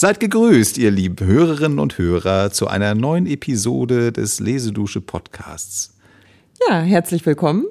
Seid 0.00 0.18
gegrüßt, 0.18 0.78
ihr 0.78 0.90
lieben 0.90 1.26
Hörerinnen 1.26 1.78
und 1.78 1.98
Hörer, 1.98 2.50
zu 2.50 2.68
einer 2.68 2.94
neuen 2.94 3.26
Episode 3.26 4.12
des 4.12 4.40
Lesedusche 4.40 5.02
Podcasts. 5.02 5.94
Ja, 6.66 6.80
herzlich 6.80 7.26
willkommen. 7.26 7.66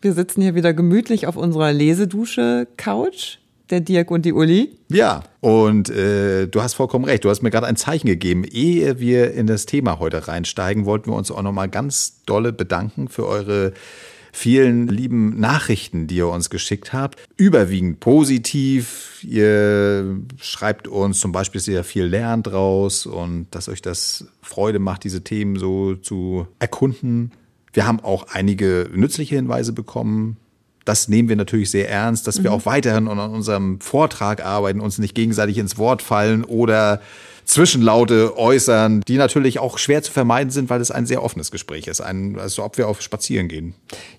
Wir 0.00 0.14
sitzen 0.14 0.40
hier 0.40 0.54
wieder 0.54 0.72
gemütlich 0.72 1.26
auf 1.26 1.36
unserer 1.36 1.70
Lesedusche-Couch, 1.70 3.36
der 3.68 3.80
Dirk 3.82 4.10
und 4.10 4.24
die 4.24 4.32
Uli. 4.32 4.78
Ja, 4.88 5.24
und 5.40 5.90
äh, 5.90 6.46
du 6.46 6.62
hast 6.62 6.72
vollkommen 6.72 7.04
recht. 7.04 7.22
Du 7.22 7.28
hast 7.28 7.42
mir 7.42 7.50
gerade 7.50 7.66
ein 7.66 7.76
Zeichen 7.76 8.06
gegeben. 8.06 8.44
Ehe 8.44 8.98
wir 8.98 9.34
in 9.34 9.46
das 9.46 9.66
Thema 9.66 9.98
heute 9.98 10.28
reinsteigen, 10.28 10.86
wollten 10.86 11.10
wir 11.10 11.16
uns 11.16 11.30
auch 11.30 11.42
nochmal 11.42 11.68
ganz 11.68 12.22
dolle 12.24 12.54
bedanken 12.54 13.08
für 13.08 13.26
eure 13.26 13.74
vielen 14.32 14.88
lieben 14.88 15.38
Nachrichten, 15.38 16.06
die 16.06 16.16
ihr 16.16 16.28
uns 16.28 16.50
geschickt 16.50 16.92
habt. 16.92 17.20
Überwiegend 17.36 18.00
positiv. 18.00 19.22
Ihr 19.22 20.18
schreibt 20.40 20.88
uns 20.88 21.20
zum 21.20 21.30
Beispiel, 21.30 21.60
ihr 21.68 21.84
viel 21.84 22.04
lernt 22.04 22.48
draus 22.48 23.06
und 23.06 23.46
dass 23.50 23.68
euch 23.68 23.82
das 23.82 24.26
Freude 24.40 24.78
macht, 24.78 25.04
diese 25.04 25.22
Themen 25.22 25.56
so 25.56 25.94
zu 25.94 26.48
erkunden. 26.58 27.32
Wir 27.72 27.86
haben 27.86 28.00
auch 28.00 28.26
einige 28.30 28.90
nützliche 28.92 29.36
Hinweise 29.36 29.72
bekommen. 29.72 30.36
Das 30.84 31.08
nehmen 31.08 31.28
wir 31.28 31.36
natürlich 31.36 31.70
sehr 31.70 31.88
ernst, 31.88 32.26
dass 32.26 32.42
wir 32.42 32.50
mhm. 32.50 32.56
auch 32.56 32.66
weiterhin 32.66 33.08
an 33.08 33.18
unserem 33.18 33.80
Vortrag 33.80 34.44
arbeiten, 34.44 34.80
uns 34.80 34.98
nicht 34.98 35.14
gegenseitig 35.14 35.58
ins 35.58 35.78
Wort 35.78 36.02
fallen 36.02 36.44
oder 36.44 37.00
Zwischenlaute 37.44 38.38
äußern, 38.38 39.02
die 39.06 39.16
natürlich 39.16 39.58
auch 39.58 39.78
schwer 39.78 40.02
zu 40.02 40.12
vermeiden 40.12 40.50
sind, 40.50 40.70
weil 40.70 40.80
es 40.80 40.90
ein 40.90 41.06
sehr 41.06 41.22
offenes 41.22 41.50
Gespräch 41.50 41.86
ist, 41.88 42.00
ein, 42.00 42.38
also 42.38 42.64
ob 42.64 42.78
wir 42.78 42.88
auf 42.88 43.02
Spazieren 43.02 43.48
gehen. 43.48 43.74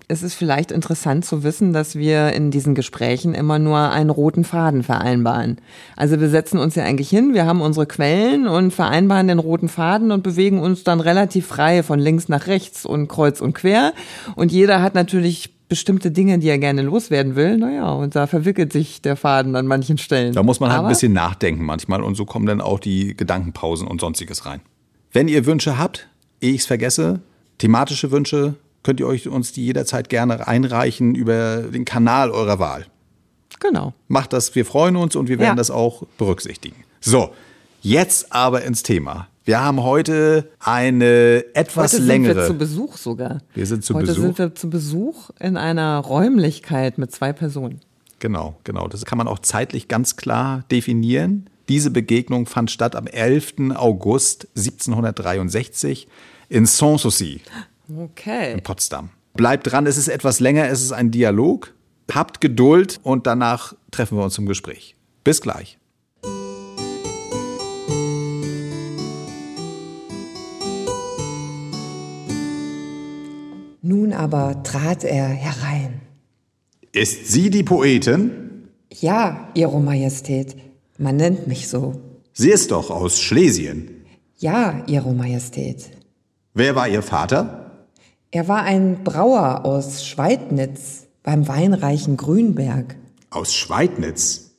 Es 0.08 0.22
ist 0.22 0.34
vielleicht 0.34 0.70
interessant 0.70 1.24
zu 1.24 1.42
wissen, 1.42 1.72
dass 1.72 1.96
wir 1.96 2.32
in 2.32 2.50
diesen 2.50 2.74
Gesprächen 2.74 3.34
immer 3.34 3.58
nur 3.58 3.78
einen 3.78 4.10
roten 4.10 4.44
Faden 4.44 4.82
vereinbaren. 4.82 5.58
Also 5.96 6.20
wir 6.20 6.28
setzen 6.28 6.58
uns 6.58 6.74
ja 6.74 6.84
eigentlich 6.84 7.08
hin, 7.08 7.32
wir 7.32 7.46
haben 7.46 7.62
unsere 7.62 7.86
Quellen 7.86 8.46
und 8.46 8.72
vereinbaren 8.72 9.28
den 9.28 9.38
roten 9.38 9.68
Faden 9.68 10.12
und 10.12 10.22
bewegen 10.22 10.60
uns 10.60 10.84
dann 10.84 11.00
relativ 11.00 11.46
frei 11.46 11.82
von 11.82 11.98
links 11.98 12.28
nach 12.28 12.46
rechts 12.46 12.84
und 12.84 13.08
kreuz 13.08 13.40
und 13.40 13.54
quer. 13.54 13.94
Und 14.36 14.52
jeder 14.52 14.82
hat 14.82 14.94
natürlich 14.94 15.50
bestimmte 15.74 16.12
Dinge, 16.12 16.38
die 16.38 16.48
er 16.48 16.58
gerne 16.58 16.82
loswerden 16.82 17.34
will. 17.34 17.56
Naja, 17.56 17.90
und 17.90 18.14
da 18.14 18.28
verwickelt 18.28 18.72
sich 18.72 19.02
der 19.02 19.16
Faden 19.16 19.56
an 19.56 19.66
manchen 19.66 19.98
Stellen. 19.98 20.32
Da 20.32 20.44
muss 20.44 20.60
man 20.60 20.70
halt 20.70 20.78
Aber 20.78 20.86
ein 20.86 20.92
bisschen 20.92 21.12
nachdenken 21.12 21.64
manchmal 21.64 22.00
und 22.00 22.14
so 22.14 22.24
kommen 22.24 22.46
dann 22.46 22.60
auch 22.60 22.78
die 22.78 23.16
Gedankenpausen 23.16 23.88
und 23.88 24.00
sonstiges 24.00 24.46
rein. 24.46 24.60
Wenn 25.10 25.26
ihr 25.26 25.46
Wünsche 25.46 25.76
habt, 25.76 26.08
ehe 26.40 26.52
ich 26.52 26.60
es 26.60 26.66
vergesse, 26.66 27.22
thematische 27.58 28.12
Wünsche, 28.12 28.54
könnt 28.84 29.00
ihr 29.00 29.08
euch 29.08 29.26
uns 29.26 29.50
die 29.50 29.64
jederzeit 29.64 30.08
gerne 30.08 30.46
einreichen 30.46 31.16
über 31.16 31.62
den 31.62 31.84
Kanal 31.84 32.30
eurer 32.30 32.60
Wahl. 32.60 32.86
Genau. 33.58 33.94
Macht 34.06 34.32
das, 34.32 34.54
wir 34.54 34.64
freuen 34.64 34.94
uns 34.94 35.16
und 35.16 35.28
wir 35.28 35.40
werden 35.40 35.54
ja. 35.54 35.56
das 35.56 35.72
auch 35.72 36.04
berücksichtigen. 36.18 36.84
So, 37.00 37.32
jetzt 37.82 38.32
aber 38.32 38.62
ins 38.62 38.84
Thema. 38.84 39.26
Wir 39.46 39.60
haben 39.60 39.82
heute 39.82 40.50
eine 40.58 41.44
etwas 41.52 41.92
heute 41.92 42.02
längere. 42.02 42.32
Sind 42.32 42.42
wir 42.42 42.46
zu 42.46 42.58
Besuch 42.58 42.96
sogar. 42.96 43.42
Wir 43.52 43.66
sind 43.66 43.84
zu 43.84 43.94
heute 43.94 44.06
Besuch. 44.06 44.22
Heute 44.22 44.26
sind 44.26 44.38
wir 44.38 44.54
zu 44.54 44.70
Besuch 44.70 45.30
in 45.38 45.58
einer 45.58 45.98
Räumlichkeit 45.98 46.96
mit 46.96 47.12
zwei 47.12 47.34
Personen. 47.34 47.80
Genau, 48.20 48.56
genau. 48.64 48.88
Das 48.88 49.04
kann 49.04 49.18
man 49.18 49.28
auch 49.28 49.38
zeitlich 49.38 49.86
ganz 49.88 50.16
klar 50.16 50.64
definieren. 50.70 51.50
Diese 51.68 51.90
Begegnung 51.90 52.46
fand 52.46 52.70
statt 52.70 52.96
am 52.96 53.06
11. 53.06 53.74
August 53.74 54.48
1763 54.56 56.08
in 56.48 56.64
Sanssouci. 56.64 57.42
Okay. 57.94 58.54
In 58.54 58.62
Potsdam. 58.62 59.10
Bleibt 59.34 59.70
dran, 59.70 59.86
es 59.86 59.98
ist 59.98 60.08
etwas 60.08 60.40
länger, 60.40 60.68
es 60.68 60.80
ist 60.80 60.92
ein 60.92 61.10
Dialog. 61.10 61.74
Habt 62.10 62.40
Geduld 62.40 62.98
und 63.02 63.26
danach 63.26 63.74
treffen 63.90 64.16
wir 64.16 64.24
uns 64.24 64.34
zum 64.34 64.46
Gespräch. 64.46 64.96
Bis 65.22 65.42
gleich. 65.42 65.78
Nun 73.86 74.14
aber 74.14 74.62
trat 74.62 75.04
er 75.04 75.28
herein. 75.28 76.00
Ist 76.92 77.26
sie 77.30 77.50
die 77.50 77.62
Poetin? 77.62 78.30
Ja, 78.90 79.50
Ihre 79.52 79.78
Majestät. 79.78 80.56
Man 80.96 81.16
nennt 81.16 81.48
mich 81.48 81.68
so. 81.68 82.00
Sie 82.32 82.48
ist 82.48 82.70
doch 82.70 82.88
aus 82.88 83.20
Schlesien. 83.20 84.06
Ja, 84.38 84.82
Ihre 84.86 85.12
Majestät. 85.12 85.90
Wer 86.54 86.74
war 86.74 86.88
Ihr 86.88 87.02
Vater? 87.02 87.88
Er 88.30 88.48
war 88.48 88.62
ein 88.62 89.04
Brauer 89.04 89.66
aus 89.66 90.06
Schweidnitz 90.06 91.04
beim 91.22 91.46
weinreichen 91.46 92.16
Grünberg. 92.16 92.96
Aus 93.28 93.54
Schweidnitz? 93.54 94.52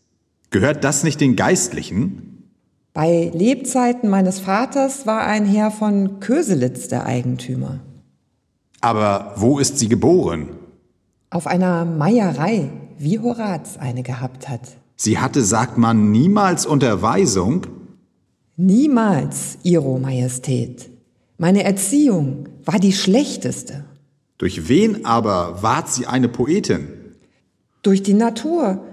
Gehört 0.51 0.83
das 0.83 1.03
nicht 1.03 1.19
den 1.19 1.35
Geistlichen? 1.35 2.43
Bei 2.93 3.31
Lebzeiten 3.33 4.07
meines 4.07 4.39
Vaters 4.39 5.07
war 5.07 5.25
ein 5.25 5.47
Herr 5.47 5.71
von 5.71 6.19
Köselitz 6.19 6.89
der 6.89 7.07
Eigentümer. 7.07 7.79
Aber 8.85 9.33
wo 9.35 9.57
ist 9.57 9.79
sie 9.79 9.89
geboren? 9.89 10.49
Auf 11.31 11.47
einer 11.47 11.85
Meierei, 11.85 12.69
wie 12.99 13.17
Horaz 13.17 13.77
eine 13.77 14.03
gehabt 14.03 14.47
hat. 14.47 14.61
Sie 14.95 15.17
hatte, 15.17 15.43
sagt 15.43 15.79
man, 15.79 16.11
niemals 16.11 16.67
Unterweisung? 16.67 17.65
Niemals, 18.57 19.57
Ihro 19.63 19.97
Majestät. 19.97 20.91
Meine 21.39 21.63
Erziehung 21.63 22.47
war 22.63 22.77
die 22.77 22.93
schlechteste. 22.93 23.85
Durch 24.37 24.69
wen 24.69 25.03
aber 25.03 25.63
ward 25.63 25.89
sie 25.89 26.05
eine 26.05 26.29
Poetin? 26.29 26.87
Durch 27.81 28.03
die 28.03 28.13
Natur 28.13 28.83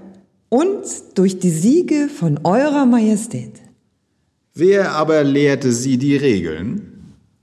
und 0.49 0.85
durch 1.17 1.39
die 1.39 1.51
Siege 1.51 2.09
von 2.09 2.41
Eurer 2.45 2.87
Majestät. 2.87 3.61
Wer 4.55 4.93
aber 4.93 5.23
lehrte 5.23 5.71
sie 5.71 5.99
die 5.99 6.17
Regeln? 6.17 6.92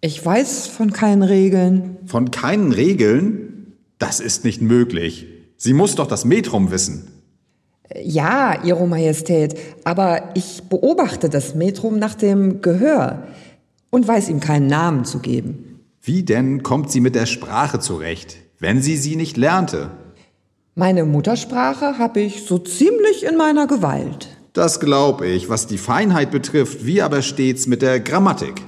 Ich 0.01 0.25
weiß 0.25 0.67
von 0.67 0.93
keinen 0.93 1.23
Regeln. 1.23 1.97
Von 2.05 2.31
keinen 2.31 2.71
Regeln? 2.71 3.75
Das 3.97 4.21
ist 4.21 4.45
nicht 4.45 4.61
möglich. 4.61 5.27
Sie 5.57 5.73
muss 5.73 5.95
doch 5.95 6.07
das 6.07 6.23
Metrum 6.23 6.71
wissen. 6.71 7.07
Ja, 8.01 8.63
Ihre 8.63 8.87
Majestät, 8.87 9.57
aber 9.83 10.29
ich 10.35 10.63
beobachte 10.69 11.27
das 11.27 11.55
Metrum 11.55 11.99
nach 11.99 12.15
dem 12.15 12.61
Gehör 12.61 13.27
und 13.89 14.07
weiß 14.07 14.29
ihm 14.29 14.39
keinen 14.39 14.67
Namen 14.67 15.03
zu 15.03 15.19
geben. 15.19 15.81
Wie 16.01 16.23
denn 16.23 16.63
kommt 16.63 16.91
sie 16.91 17.01
mit 17.01 17.15
der 17.15 17.25
Sprache 17.25 17.79
zurecht, 17.79 18.37
wenn 18.59 18.81
sie 18.81 18.95
sie 18.95 19.17
nicht 19.17 19.35
lernte? 19.35 19.91
Meine 20.75 21.03
Muttersprache 21.03 21.97
habe 21.97 22.21
ich 22.21 22.45
so 22.45 22.57
ziemlich 22.57 23.25
in 23.25 23.35
meiner 23.35 23.67
Gewalt. 23.67 24.29
Das 24.53 24.79
glaube 24.79 25.27
ich, 25.27 25.49
was 25.49 25.67
die 25.67 25.77
Feinheit 25.77 26.31
betrifft, 26.31 26.85
wie 26.85 27.01
aber 27.01 27.21
stets 27.21 27.67
mit 27.67 27.81
der 27.81 27.99
Grammatik. 27.99 28.61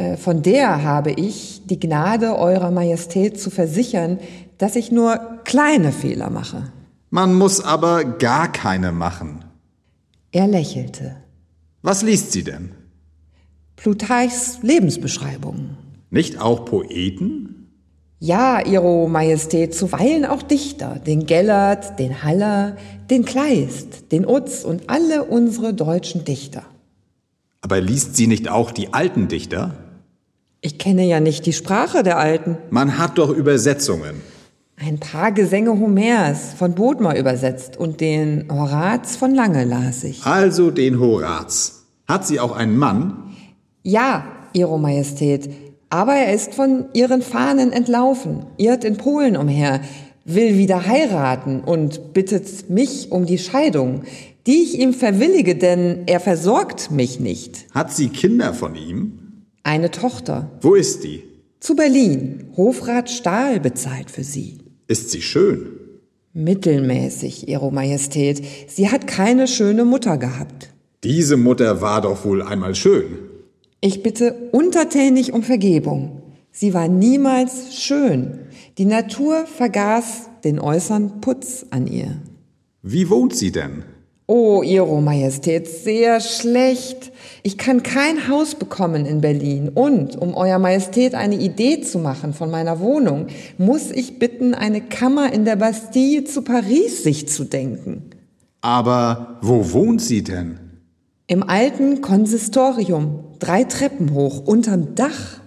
Äh, 0.00 0.16
von 0.16 0.42
der 0.42 0.82
habe 0.82 1.10
ich 1.12 1.60
die 1.66 1.78
Gnade 1.78 2.38
Eurer 2.38 2.70
Majestät 2.70 3.38
zu 3.38 3.50
versichern, 3.50 4.18
dass 4.56 4.74
ich 4.74 4.90
nur 4.90 5.18
kleine 5.44 5.92
Fehler 5.92 6.30
mache. 6.30 6.72
Man 7.10 7.34
muss 7.34 7.60
aber 7.60 8.04
gar 8.04 8.50
keine 8.50 8.92
machen. 8.92 9.44
Er 10.32 10.46
lächelte. 10.46 11.16
Was 11.82 12.02
liest 12.02 12.32
sie 12.32 12.44
denn? 12.44 12.70
Plutarchs 13.76 14.60
Lebensbeschreibung. 14.62 15.76
Nicht 16.08 16.40
auch 16.40 16.64
Poeten? 16.64 17.68
Ja, 18.20 18.64
Ihre 18.64 19.08
Majestät, 19.08 19.74
zuweilen 19.74 20.24
auch 20.24 20.42
Dichter, 20.42 20.98
den 21.06 21.26
Gellert, 21.26 21.98
den 21.98 22.22
Haller, 22.22 22.76
den 23.10 23.24
Kleist, 23.24 24.12
den 24.12 24.26
Utz 24.26 24.64
und 24.64 24.88
alle 24.88 25.24
unsere 25.24 25.74
deutschen 25.74 26.24
Dichter. 26.24 26.62
Aber 27.62 27.80
liest 27.80 28.16
sie 28.16 28.26
nicht 28.26 28.48
auch 28.48 28.70
die 28.70 28.92
alten 28.92 29.28
Dichter? 29.28 29.89
Ich 30.62 30.78
kenne 30.78 31.06
ja 31.06 31.20
nicht 31.20 31.46
die 31.46 31.54
Sprache 31.54 32.02
der 32.02 32.18
Alten. 32.18 32.58
Man 32.68 32.98
hat 32.98 33.16
doch 33.16 33.30
Übersetzungen. 33.30 34.20
Ein 34.76 34.98
paar 34.98 35.32
Gesänge 35.32 35.70
Homers 35.70 36.54
von 36.58 36.74
Bodmer 36.74 37.16
übersetzt 37.16 37.78
und 37.78 38.00
den 38.00 38.46
Horaz 38.50 39.16
von 39.16 39.34
Lange 39.34 39.64
las 39.64 40.04
ich. 40.04 40.24
Also 40.24 40.70
den 40.70 41.00
Horaz. 41.00 41.86
Hat 42.06 42.26
sie 42.26 42.40
auch 42.40 42.52
einen 42.52 42.76
Mann? 42.76 43.34
Ja, 43.82 44.24
Ihre 44.52 44.78
Majestät. 44.78 45.48
Aber 45.88 46.12
er 46.14 46.34
ist 46.34 46.54
von 46.54 46.86
ihren 46.92 47.22
Fahnen 47.22 47.72
entlaufen, 47.72 48.46
irrt 48.58 48.84
in 48.84 48.96
Polen 48.96 49.36
umher, 49.36 49.80
will 50.24 50.56
wieder 50.58 50.86
heiraten 50.86 51.60
und 51.60 52.12
bittet 52.12 52.68
mich 52.68 53.10
um 53.10 53.26
die 53.26 53.38
Scheidung, 53.38 54.02
die 54.46 54.62
ich 54.62 54.78
ihm 54.78 54.92
verwillige, 54.92 55.56
denn 55.56 56.02
er 56.06 56.20
versorgt 56.20 56.90
mich 56.90 57.18
nicht. 57.18 57.66
Hat 57.74 57.92
sie 57.92 58.08
Kinder 58.08 58.54
von 58.54 58.74
ihm? 58.74 59.19
Eine 59.62 59.90
Tochter. 59.90 60.50
Wo 60.60 60.74
ist 60.74 61.04
die? 61.04 61.22
Zu 61.60 61.76
Berlin. 61.76 62.50
Hofrat 62.56 63.10
Stahl 63.10 63.60
bezahlt 63.60 64.10
für 64.10 64.24
sie. 64.24 64.58
Ist 64.86 65.10
sie 65.10 65.22
schön? 65.22 65.66
Mittelmäßig, 66.32 67.48
Ihre 67.48 67.72
Majestät. 67.72 68.42
Sie 68.68 68.88
hat 68.88 69.06
keine 69.06 69.46
schöne 69.48 69.84
Mutter 69.84 70.16
gehabt. 70.16 70.72
Diese 71.04 71.36
Mutter 71.36 71.80
war 71.80 72.00
doch 72.00 72.24
wohl 72.24 72.42
einmal 72.42 72.74
schön. 72.74 73.18
Ich 73.80 74.02
bitte 74.02 74.50
untertänig 74.52 75.32
um 75.32 75.42
Vergebung. 75.42 76.22
Sie 76.52 76.74
war 76.74 76.88
niemals 76.88 77.76
schön. 77.76 78.40
Die 78.78 78.84
Natur 78.84 79.46
vergaß 79.46 80.28
den 80.44 80.58
äußeren 80.58 81.20
Putz 81.20 81.66
an 81.70 81.86
ihr. 81.86 82.20
Wie 82.82 83.08
wohnt 83.10 83.34
sie 83.34 83.52
denn? 83.52 83.84
Oh, 84.32 84.62
Ihre 84.62 85.02
Majestät, 85.02 85.66
sehr 85.66 86.20
schlecht. 86.20 87.10
Ich 87.42 87.58
kann 87.58 87.82
kein 87.82 88.28
Haus 88.28 88.54
bekommen 88.54 89.04
in 89.04 89.20
Berlin. 89.20 89.70
Und 89.70 90.14
um 90.14 90.34
Euer 90.34 90.60
Majestät 90.60 91.16
eine 91.16 91.34
Idee 91.34 91.80
zu 91.80 91.98
machen 91.98 92.32
von 92.32 92.48
meiner 92.48 92.78
Wohnung, 92.78 93.26
muss 93.58 93.90
ich 93.90 94.20
bitten, 94.20 94.54
eine 94.54 94.82
Kammer 94.82 95.32
in 95.32 95.44
der 95.44 95.56
Bastille 95.56 96.22
zu 96.22 96.42
Paris 96.42 97.02
sich 97.02 97.28
zu 97.28 97.42
denken. 97.42 98.04
Aber 98.60 99.40
wo 99.42 99.72
wohnt 99.72 100.00
sie 100.00 100.22
denn? 100.22 100.60
Im 101.26 101.42
alten 101.42 102.00
Konsistorium, 102.00 103.24
drei 103.40 103.64
Treppen 103.64 104.14
hoch, 104.14 104.46
unterm 104.46 104.94
Dach. 104.94 105.40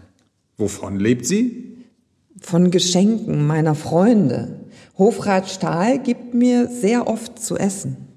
Wovon 0.57 0.99
lebt 0.99 1.25
sie? 1.25 1.77
Von 2.41 2.69
Geschenken 2.69 3.47
meiner 3.47 3.75
Freunde. 3.75 4.59
Hofrat 4.97 5.49
Stahl 5.49 5.99
gibt 5.99 6.33
mir 6.33 6.67
sehr 6.67 7.07
oft 7.07 7.39
zu 7.41 7.55
essen. 7.55 8.09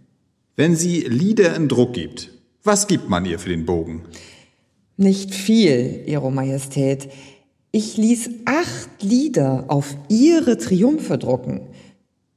Wenn 0.57 0.75
sie 0.75 1.01
Lieder 1.01 1.55
in 1.55 1.69
Druck 1.69 1.93
gibt, 1.93 2.31
was 2.65 2.87
gibt 2.87 3.11
man 3.11 3.27
ihr 3.27 3.39
für 3.39 3.51
den 3.51 3.67
Bogen? 3.67 4.05
Nicht 4.97 5.35
viel, 5.35 6.05
Ihre 6.07 6.33
Majestät. 6.33 7.11
Ich 7.73 7.99
ließ 7.99 8.31
acht 8.47 9.03
Lieder 9.03 9.67
auf 9.69 9.95
Ihre 10.09 10.57
Triumphe 10.57 11.19
drucken. 11.19 11.69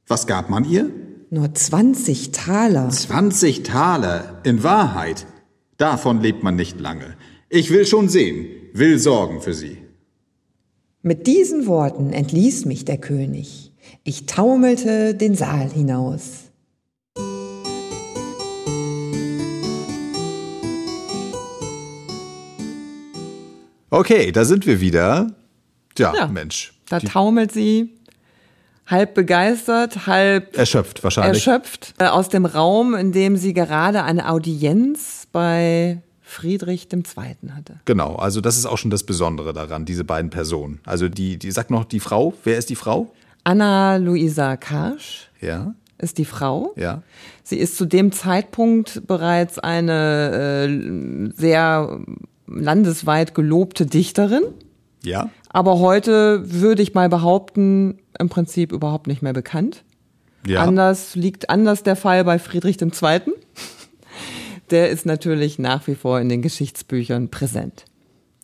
Was 0.06 0.26
gab 0.26 0.50
man 0.50 0.68
ihr? 0.68 0.90
Nur 1.30 1.54
20 1.54 2.32
Taler. 2.32 2.90
20 2.90 3.62
Taler, 3.62 4.42
in 4.44 4.62
Wahrheit. 4.62 5.26
Davon 5.78 6.20
lebt 6.20 6.42
man 6.42 6.56
nicht 6.56 6.78
lange. 6.78 7.16
Ich 7.48 7.70
will 7.70 7.86
schon 7.86 8.10
sehen, 8.10 8.48
will 8.74 8.98
sorgen 8.98 9.40
für 9.40 9.54
sie. 9.54 9.78
Mit 11.00 11.26
diesen 11.26 11.66
Worten 11.66 12.12
entließ 12.12 12.66
mich 12.66 12.84
der 12.84 12.98
König. 12.98 13.72
Ich 14.04 14.26
taumelte 14.26 15.14
den 15.14 15.34
Saal 15.34 15.70
hinaus. 15.70 16.49
Okay, 23.90 24.32
da 24.32 24.44
sind 24.44 24.66
wir 24.66 24.80
wieder. 24.80 25.28
Ja, 25.98 26.14
Ja. 26.14 26.26
Mensch. 26.28 26.72
Da 26.88 26.98
taumelt 27.00 27.52
sie, 27.52 27.90
halb 28.86 29.14
begeistert, 29.14 30.06
halb 30.08 30.56
erschöpft 30.56 31.04
wahrscheinlich. 31.04 31.46
erschöpft 31.46 31.94
äh, 31.98 32.06
aus 32.06 32.28
dem 32.28 32.46
Raum, 32.46 32.94
in 32.94 33.12
dem 33.12 33.36
sie 33.36 33.52
gerade 33.54 34.02
eine 34.02 34.28
Audienz 34.28 35.28
bei 35.30 36.02
Friedrich 36.20 36.88
II. 36.92 37.02
hatte. 37.54 37.80
Genau, 37.84 38.16
also 38.16 38.40
das 38.40 38.56
ist 38.56 38.66
auch 38.66 38.78
schon 38.78 38.90
das 38.90 39.04
Besondere 39.04 39.52
daran, 39.52 39.84
diese 39.84 40.02
beiden 40.04 40.30
Personen. 40.30 40.80
Also 40.84 41.08
die, 41.08 41.38
die 41.38 41.50
sagt 41.52 41.70
noch 41.70 41.84
die 41.84 42.00
Frau. 42.00 42.34
Wer 42.44 42.58
ist 42.58 42.70
die 42.70 42.76
Frau? 42.76 43.12
Anna 43.44 43.96
Luisa 43.96 44.56
Karsch 44.56 45.28
Ja, 45.40 45.74
ist 45.98 46.18
die 46.18 46.24
Frau. 46.24 46.72
ja. 46.76 47.02
Sie 47.44 47.56
ist 47.58 47.76
zu 47.76 47.84
dem 47.84 48.10
Zeitpunkt 48.12 49.06
bereits 49.08 49.58
eine 49.60 50.68
äh, 50.68 51.30
sehr 51.40 52.00
landesweit 52.50 53.34
gelobte 53.34 53.86
Dichterin. 53.86 54.42
Ja, 55.02 55.30
Aber 55.48 55.78
heute 55.78 56.52
würde 56.52 56.82
ich 56.82 56.92
mal 56.92 57.08
behaupten, 57.08 57.98
im 58.18 58.28
Prinzip 58.28 58.72
überhaupt 58.72 59.06
nicht 59.06 59.22
mehr 59.22 59.32
bekannt. 59.32 59.82
ja. 60.46 60.62
Anders 60.62 61.14
liegt 61.14 61.48
anders 61.48 61.82
der 61.82 61.96
Fall 61.96 62.24
bei 62.24 62.38
Friedrich 62.38 62.80
II. 62.80 63.20
Der 64.70 64.90
ist 64.90 65.06
natürlich 65.06 65.58
nach 65.58 65.86
wie 65.86 65.94
vor 65.94 66.20
in 66.20 66.28
den 66.28 66.42
Geschichtsbüchern 66.42 67.28
präsent. 67.30 67.86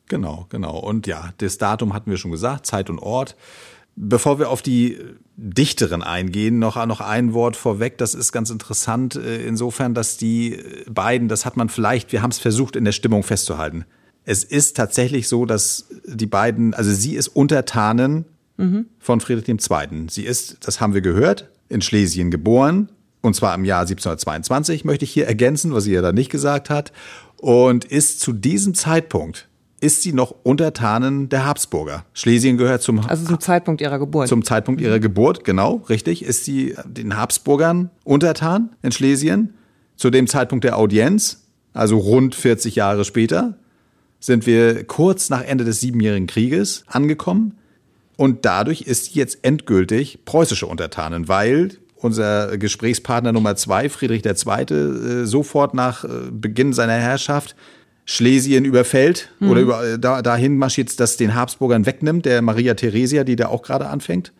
Genau, 0.09 0.47
genau. 0.49 0.79
Und 0.79 1.07
ja, 1.07 1.31
das 1.39 1.59
Datum 1.59 1.93
hatten 1.93 2.11
wir 2.11 2.17
schon 2.17 2.31
gesagt, 2.31 2.67
Zeit 2.67 2.91
und 2.91 2.99
Ort. 2.99 3.37
Bevor 3.97 4.39
wir 4.39 4.51
auf 4.51 4.61
die 4.61 4.99
Dichterin 5.37 6.03
eingehen, 6.03 6.59
noch, 6.59 6.85
noch 6.87 7.01
ein 7.01 7.33
Wort 7.33 7.57
vorweg. 7.57 7.99
Das 7.99 8.15
ist 8.15 8.33
ganz 8.33 8.51
interessant, 8.51 9.17
äh, 9.17 9.47
insofern, 9.47 9.95
dass 9.95 10.17
die 10.17 10.59
beiden, 10.89 11.29
das 11.29 11.47
hat 11.47 11.57
man 11.57 11.69
vielleicht, 11.69 12.13
wir 12.13 12.23
haben 12.23 12.31
es 12.31 12.39
versucht, 12.39 12.77
in 12.77 12.85
der 12.85 12.93
Stimmung 12.93 13.23
festzuhalten. 13.23 13.85
Es 14.27 14.45
ist 14.45 14.77
tatsächlich 14.77 15.29
so, 15.29 15.47
dass 15.47 15.87
die 16.05 16.27
beiden, 16.27 16.75
also 16.75 16.93
sie 16.93 17.15
ist 17.15 17.29
Untertanen 17.29 18.27
von 18.99 19.21
Friedrich 19.21 19.49
II. 19.49 20.07
Sie 20.11 20.25
ist, 20.25 20.67
das 20.67 20.81
haben 20.81 20.95
wir 20.95 21.01
gehört, 21.01 21.49
in 21.69 21.81
Schlesien 21.81 22.31
geboren, 22.31 22.89
und 23.23 23.35
zwar 23.35 23.55
im 23.55 23.65
Jahr 23.65 23.83
1722, 23.83 24.85
möchte 24.85 25.05
ich 25.05 25.13
hier 25.13 25.27
ergänzen, 25.27 25.73
was 25.73 25.85
sie 25.85 25.93
ja 25.93 26.03
da 26.03 26.13
nicht 26.13 26.31
gesagt 26.31 26.71
hat, 26.71 26.93
und 27.37 27.85
ist 27.85 28.21
zu 28.21 28.33
diesem 28.33 28.75
Zeitpunkt, 28.75 29.49
ist 29.81 30.03
sie 30.03 30.13
noch 30.13 30.35
Untertanen 30.43 31.29
der 31.29 31.45
Habsburger. 31.45 32.05
Schlesien 32.15 32.57
gehört 32.57 32.83
zum, 32.83 33.01
Also 33.01 33.27
zum 33.27 33.41
Zeitpunkt 33.41 33.81
ihrer 33.81 33.99
Geburt. 33.99 34.29
zum 34.29 34.43
Zeitpunkt 34.45 34.81
ihrer 34.81 34.99
Geburt, 34.99 35.45
genau, 35.45 35.85
richtig, 35.89 36.25
ist 36.25 36.45
sie 36.45 36.75
den 36.85 37.17
Habsburgern 37.17 37.91
untertan 38.05 38.71
in 38.83 38.91
Schlesien. 38.91 39.55
Zu 39.97 40.11
dem 40.11 40.27
Zeitpunkt 40.27 40.65
der 40.65 40.79
Audienz, 40.79 41.43
also 41.75 41.99
rund 41.99 42.35
40 42.35 42.75
Jahre 42.75 43.05
später, 43.05 43.59
sind 44.21 44.47
wir 44.47 44.85
kurz 44.85 45.31
nach 45.31 45.43
Ende 45.43 45.65
des 45.65 45.81
Siebenjährigen 45.81 46.27
Krieges 46.27 46.85
angekommen. 46.87 47.59
Und 48.17 48.45
dadurch 48.45 48.83
ist 48.83 49.07
sie 49.07 49.19
jetzt 49.19 49.39
endgültig 49.43 50.21
preußische 50.25 50.67
Untertanen, 50.67 51.29
weil 51.29 51.73
unser 51.97 52.57
Gesprächspartner 52.59 53.33
Nummer 53.33 53.57
zwei, 53.57 53.89
Friedrich 53.89 54.25
II., 54.25 54.75
äh, 54.75 55.25
sofort 55.27 55.75
nach 55.75 56.05
äh, 56.05 56.09
Beginn 56.31 56.73
seiner 56.73 56.95
Herrschaft 56.95 57.57
Schlesien 58.05 58.65
überfällt 58.65 59.31
oder 59.41 59.61
über, 59.61 59.85
äh, 59.85 59.99
da, 59.99 60.23
dahin 60.23 60.57
marschiert, 60.57 60.99
das 61.01 61.17
den 61.17 61.35
Habsburgern 61.35 61.87
wegnimmt, 61.87 62.25
der 62.25 62.41
Maria 62.41 62.75
Theresia, 62.75 63.25
die 63.25 63.37
da 63.37 63.49
auch 63.49 63.63
gerade 63.63 63.89
anfängt, 63.89 64.33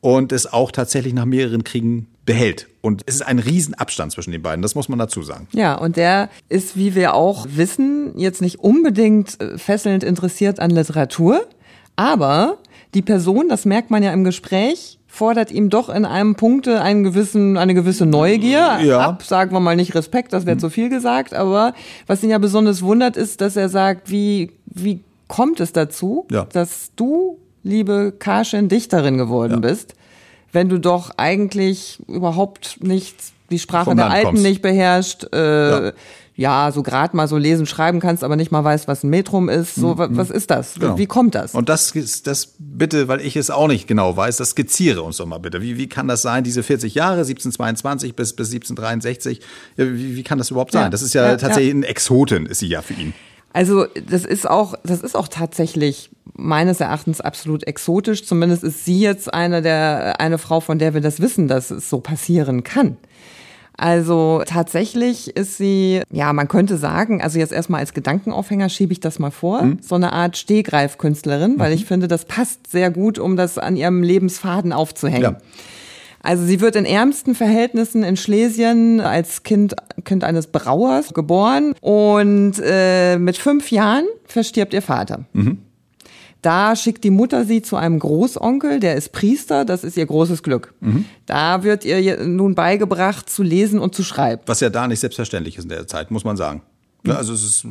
und 0.00 0.32
es 0.32 0.52
auch 0.52 0.72
tatsächlich 0.72 1.14
nach 1.14 1.24
mehreren 1.24 1.64
Kriegen 1.64 2.08
behält. 2.26 2.68
Und 2.80 3.02
es 3.06 3.16
ist 3.16 3.22
ein 3.22 3.38
Riesenabstand 3.38 4.12
zwischen 4.12 4.32
den 4.32 4.42
beiden, 4.42 4.62
das 4.62 4.74
muss 4.74 4.88
man 4.88 4.98
dazu 4.98 5.22
sagen. 5.22 5.46
Ja, 5.52 5.74
und 5.74 5.96
der 5.96 6.28
ist, 6.48 6.76
wie 6.76 6.94
wir 6.94 7.14
auch 7.14 7.46
wissen, 7.50 8.12
jetzt 8.18 8.40
nicht 8.40 8.60
unbedingt 8.60 9.40
äh, 9.40 9.58
fesselnd 9.58 10.02
interessiert 10.04 10.60
an 10.60 10.70
Literatur, 10.70 11.46
aber 11.96 12.58
die 12.94 13.02
Person, 13.02 13.48
das 13.48 13.64
merkt 13.64 13.90
man 13.90 14.02
ja 14.02 14.12
im 14.12 14.24
Gespräch, 14.24 14.98
fordert 15.06 15.50
ihm 15.52 15.70
doch 15.70 15.88
in 15.88 16.04
einem 16.04 16.34
Punkte 16.34 16.80
einen 16.82 17.04
gewissen, 17.04 17.56
eine 17.56 17.74
gewisse 17.74 18.04
Neugier 18.06 18.78
Ja. 18.82 19.00
ab. 19.00 19.22
Sagen 19.22 19.52
wir 19.52 19.60
mal 19.60 19.76
nicht 19.76 19.94
Respekt, 19.94 20.32
das 20.32 20.44
wäre 20.46 20.58
zu 20.58 20.70
viel 20.70 20.88
gesagt, 20.88 21.34
aber 21.34 21.74
was 22.06 22.22
ihn 22.22 22.30
ja 22.30 22.38
besonders 22.38 22.82
wundert, 22.82 23.16
ist, 23.16 23.40
dass 23.40 23.54
er 23.56 23.68
sagt, 23.68 24.10
wie, 24.10 24.50
wie 24.66 25.00
kommt 25.28 25.60
es 25.60 25.72
dazu, 25.72 26.26
Ja. 26.32 26.46
dass 26.52 26.90
du, 26.96 27.38
liebe 27.62 28.12
Karschen, 28.18 28.68
Dichterin 28.68 29.16
geworden 29.18 29.60
bist, 29.60 29.94
wenn 30.54 30.68
du 30.68 30.78
doch 30.80 31.10
eigentlich 31.18 31.98
überhaupt 32.08 32.78
nicht 32.82 33.14
die 33.50 33.58
Sprache 33.58 33.84
Vom 33.84 33.96
der 33.96 34.06
Land 34.06 34.14
Alten 34.16 34.26
kommst. 34.28 34.42
nicht 34.42 34.62
beherrscht, 34.62 35.26
äh, 35.34 35.86
Ja. 35.88 35.92
ja. 36.36 36.72
so 36.72 36.82
gerade 36.82 37.14
mal 37.14 37.28
so 37.28 37.36
lesen, 37.36 37.66
schreiben 37.66 38.00
kannst, 38.00 38.24
aber 38.24 38.36
nicht 38.36 38.50
mal 38.50 38.64
weißt, 38.64 38.88
was 38.88 39.04
ein 39.04 39.10
Metrum 39.10 39.48
ist. 39.50 39.74
So, 39.74 39.98
wa- 39.98 40.08
was 40.10 40.30
ist 40.30 40.50
das? 40.50 40.76
Mhm. 40.76 40.80
Genau. 40.80 40.98
Wie 40.98 41.06
kommt 41.06 41.34
das? 41.34 41.54
Und 41.54 41.68
das, 41.68 41.90
ist- 41.90 42.26
das 42.26 42.54
bitte, 42.58 43.06
weil 43.06 43.20
ich 43.20 43.36
es 43.36 43.50
auch 43.50 43.68
nicht 43.68 43.86
genau 43.86 44.16
weiß, 44.16 44.38
das 44.38 44.50
skizziere 44.50 45.02
uns 45.02 45.18
doch 45.18 45.26
mal 45.26 45.38
bitte. 45.38 45.60
Wie, 45.60 45.76
wie 45.76 45.88
kann 45.88 46.08
das 46.08 46.22
sein, 46.22 46.42
diese 46.42 46.62
40 46.62 46.94
Jahre, 46.94 47.18
1722 47.24 48.16
bis, 48.16 48.32
bis 48.32 48.48
1763, 48.50 49.40
ja, 49.76 49.84
wie, 49.86 50.16
wie 50.16 50.22
kann 50.22 50.38
das 50.38 50.50
überhaupt 50.50 50.72
sein? 50.72 50.84
Ja. 50.84 50.90
Das 50.90 51.02
ist 51.02 51.12
ja, 51.14 51.26
Ja, 51.26 51.36
tatsächlich 51.36 51.74
ein 51.74 51.82
Exoten, 51.82 52.46
ist 52.46 52.60
sie 52.60 52.68
ja 52.68 52.80
für 52.80 52.94
ihn. 52.94 53.12
Also 53.54 53.86
das 54.08 54.24
ist 54.24 54.50
auch, 54.50 54.74
das 54.84 55.00
ist 55.00 55.14
auch 55.16 55.28
tatsächlich 55.28 56.10
meines 56.34 56.80
Erachtens 56.80 57.20
absolut 57.20 57.66
exotisch. 57.66 58.26
Zumindest 58.26 58.64
ist 58.64 58.84
sie 58.84 59.00
jetzt 59.00 59.32
eine 59.32 59.62
der 59.62 60.20
eine 60.20 60.38
Frau, 60.38 60.58
von 60.60 60.78
der 60.78 60.92
wir 60.92 61.00
das 61.00 61.20
wissen, 61.20 61.46
dass 61.46 61.70
es 61.70 61.88
so 61.88 62.00
passieren 62.00 62.64
kann. 62.64 62.96
Also 63.76 64.42
tatsächlich 64.44 65.36
ist 65.36 65.56
sie, 65.56 66.02
ja, 66.10 66.32
man 66.32 66.48
könnte 66.48 66.76
sagen, 66.76 67.22
also 67.22 67.38
jetzt 67.38 67.52
erstmal 67.52 67.80
als 67.80 67.92
Gedankenaufhänger 67.92 68.68
schiebe 68.68 68.92
ich 68.92 69.00
das 69.00 69.18
mal 69.18 69.30
vor, 69.30 69.66
so 69.80 69.94
eine 69.94 70.12
Art 70.12 70.36
Stehgreifkünstlerin, 70.36 71.58
weil 71.58 71.72
ich 71.72 71.84
finde, 71.84 72.06
das 72.06 72.24
passt 72.24 72.70
sehr 72.70 72.90
gut, 72.90 73.18
um 73.18 73.36
das 73.36 73.58
an 73.58 73.76
ihrem 73.76 74.02
Lebensfaden 74.02 74.72
aufzuhängen. 74.72 75.22
Ja. 75.22 75.38
Also 76.24 76.44
sie 76.44 76.60
wird 76.60 76.74
in 76.74 76.86
ärmsten 76.86 77.34
Verhältnissen 77.34 78.02
in 78.02 78.16
Schlesien 78.16 79.00
als 79.00 79.42
Kind, 79.42 79.74
kind 80.04 80.24
eines 80.24 80.46
Brauers 80.46 81.12
geboren 81.12 81.74
und 81.82 82.54
äh, 82.64 83.18
mit 83.18 83.36
fünf 83.36 83.70
Jahren 83.70 84.06
verstirbt 84.24 84.72
ihr 84.72 84.82
Vater. 84.82 85.26
Da 86.40 86.76
schickt 86.76 87.04
die 87.04 87.10
Mutter 87.10 87.44
sie 87.44 87.62
zu 87.62 87.76
einem 87.76 87.98
Großonkel, 87.98 88.80
der 88.80 88.96
ist 88.96 89.12
Priester, 89.12 89.64
das 89.64 89.84
ist 89.84 89.96
ihr 89.96 90.04
großes 90.06 90.42
Glück. 90.42 90.74
Da 91.26 91.62
wird 91.62 91.84
ihr 91.86 92.24
nun 92.26 92.54
beigebracht 92.54 93.30
zu 93.30 93.42
lesen 93.42 93.78
und 93.78 93.94
zu 93.94 94.02
schreiben. 94.02 94.42
Was 94.46 94.60
ja 94.60 94.68
da 94.70 94.86
nicht 94.88 95.00
selbstverständlich 95.00 95.56
ist 95.56 95.64
in 95.64 95.70
der 95.70 95.86
Zeit, 95.86 96.10
muss 96.10 96.24
man 96.24 96.36
sagen. 96.36 96.62
Ne, 97.02 97.16
Also 97.16 97.32
es 97.32 97.44
ist 97.44 97.66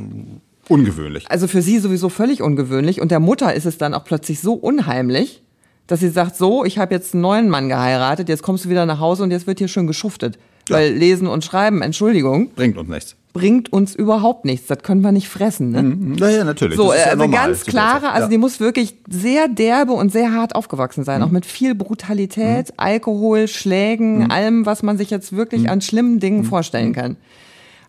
ungewöhnlich. 0.69 1.25
Also 1.29 1.48
für 1.48 1.62
sie 1.62 1.77
sowieso 1.79 2.10
völlig 2.10 2.41
ungewöhnlich 2.41 3.01
und 3.01 3.12
der 3.12 3.19
Mutter 3.19 3.53
ist 3.53 3.65
es 3.65 3.77
dann 3.77 3.93
auch 3.93 4.05
plötzlich 4.05 4.39
so 4.39 4.53
unheimlich, 4.53 5.43
dass 5.88 6.00
sie 6.00 6.10
sagt, 6.10 6.36
so, 6.36 6.63
ich 6.66 6.78
habe 6.78 6.94
jetzt 6.94 7.13
einen 7.13 7.22
neuen 7.22 7.50
Mann 7.50 7.70
geheiratet, 7.70 8.30
jetzt 8.30 8.44
kommst 8.44 8.66
du 8.66 8.70
wieder 8.70 8.86
nach 8.86 9.00
Hause 9.00 9.24
und 9.24 9.32
jetzt 9.32 9.48
wird 9.48 9.60
hier 9.60 9.68
schön 9.68 9.88
geschuftet. 9.88 10.38
Ja. 10.70 10.78
Weil 10.78 10.94
Lesen 10.94 11.28
und 11.28 11.44
Schreiben, 11.44 11.82
Entschuldigung. 11.82 12.52
Bringt 12.52 12.78
uns 12.78 12.90
nichts 12.90 13.16
bringt 13.34 13.74
uns 13.74 13.96
überhaupt 13.96 14.46
nichts. 14.46 14.68
Das 14.68 14.84
können 14.84 15.02
wir 15.02 15.12
nicht 15.12 15.28
fressen. 15.28 15.72
Ne? 15.72 15.84
Mhm. 15.84 16.13
Naja, 16.13 16.44
natürlich. 16.44 16.78
So, 16.78 16.94
ja 16.94 17.06
also 17.06 17.28
ganz 17.28 17.66
klare, 17.66 18.12
also 18.12 18.25
ja. 18.25 18.30
die 18.30 18.38
muss 18.38 18.60
wirklich 18.60 18.96
sehr 19.10 19.48
derbe 19.48 19.94
und 19.94 20.12
sehr 20.12 20.32
hart 20.32 20.56
aufgewachsen 20.56 21.04
sein, 21.04 21.20
mhm. 21.20 21.28
auch 21.28 21.32
mit 21.32 21.46
viel 21.46 21.74
Brutalität, 21.74 22.70
mhm. 22.70 22.74
Alkohol, 22.78 23.48
Schlägen, 23.48 24.20
mhm. 24.20 24.32
allem, 24.32 24.66
was 24.66 24.84
man 24.84 24.98
sich 24.98 25.10
jetzt 25.10 25.36
wirklich 25.36 25.63
mhm. 25.63 25.70
an 25.70 25.82
schlimmen 25.82 26.20
Dingen 26.20 26.40
mhm. 26.40 26.46
vorstellen 26.46 26.94
kann. 26.94 27.18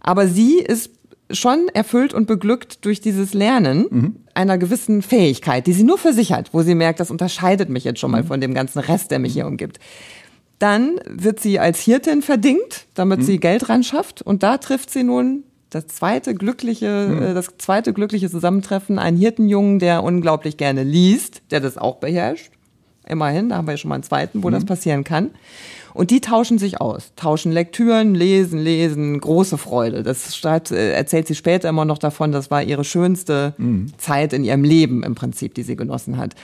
Aber 0.01 0.27
sie 0.27 0.59
ist 0.59 0.91
schon 1.35 1.69
erfüllt 1.73 2.15
und 2.15 2.27
beglückt 2.27 2.85
durch 2.85 3.01
dieses 3.01 3.35
Lernen 3.35 4.19
einer 4.35 4.59
gewissen 4.59 5.03
Fähigkeit, 5.03 5.67
die 5.67 5.73
sie 5.73 5.85
nur 5.85 5.99
für 5.99 6.13
sich 6.13 6.33
hat, 6.33 6.53
wo 6.53 6.63
sie 6.63 6.75
merkt, 6.75 7.01
das 7.01 7.11
unterscheidet 7.11 7.69
mich 7.69 7.85
jetzt 7.85 8.01
schon 8.01 8.11
mal 8.11 8.25
von 8.25 8.41
dem 8.41 8.55
ganzen 8.55 8.81
Rest, 8.81 9.11
der 9.11 9.19
mich 9.19 9.33
hier 9.33 9.47
umgibt. 9.47 9.79
Dann 10.59 11.01
wird 11.07 11.41
sie 11.41 11.59
als 11.59 11.81
Hirtin 11.81 12.23
verdingt, 12.23 12.87
damit 12.95 13.21
mhm. 13.21 13.25
sie 13.25 13.39
Geld 13.39 13.69
ran 13.69 13.83
schafft. 13.83 14.23
Und 14.23 14.43
da 14.43 14.59
trifft 14.59 14.91
sie 14.91 15.03
nun 15.03 15.45
das 15.71 15.89
zweite 15.89 16.35
glückliche, 16.35 17.09
mhm. 17.11 17.23
äh, 17.23 17.35
das 17.35 17.49
zweite 17.59 17.93
glückliche 17.93 18.31
Zusammentreffen, 18.31 18.99
einen 18.99 19.17
Hirtenjungen, 19.17 19.79
der 19.79 20.03
unglaublich 20.03 20.57
gerne 20.57 20.85
liest, 20.85 21.43
der 21.51 21.61
das 21.61 21.77
auch 21.77 21.97
beherrscht. 21.97 22.53
Immerhin, 23.09 23.51
da 23.51 23.57
haben 23.57 23.67
wir 23.67 23.73
ja 23.73 23.79
schon 23.79 23.91
mal 23.91 23.97
einen 23.97 24.05
zweiten, 24.05 24.43
wo 24.43 24.49
mhm. 24.49 24.53
das 24.53 24.65
passieren 24.65 25.05
kann. 25.05 25.31
Und 25.95 26.11
die 26.11 26.21
tauschen 26.21 26.59
sich 26.59 26.81
aus, 26.81 27.13
tauschen 27.15 27.53
Lektüren, 27.53 28.17
lesen, 28.17 28.59
lesen, 28.59 29.21
große 29.21 29.59
Freude. 29.59 30.03
Das 30.03 30.37
schreibt, 30.37 30.73
äh, 30.73 30.93
erzählt 30.93 31.29
sie 31.29 31.37
später 31.37 31.69
immer 31.69 31.85
noch 31.85 31.99
davon, 31.99 32.33
das 32.33 32.51
war 32.51 32.63
ihre 32.63 32.85
schönste 32.85 33.55
mhm. 33.59 33.93
Zeit 33.97 34.33
in 34.33 34.43
ihrem 34.43 34.65
Leben 34.65 35.05
im 35.05 35.15
Prinzip, 35.15 35.55
die 35.55 35.63
sie 35.63 35.77
genossen 35.77 36.17
hat. 36.17 36.35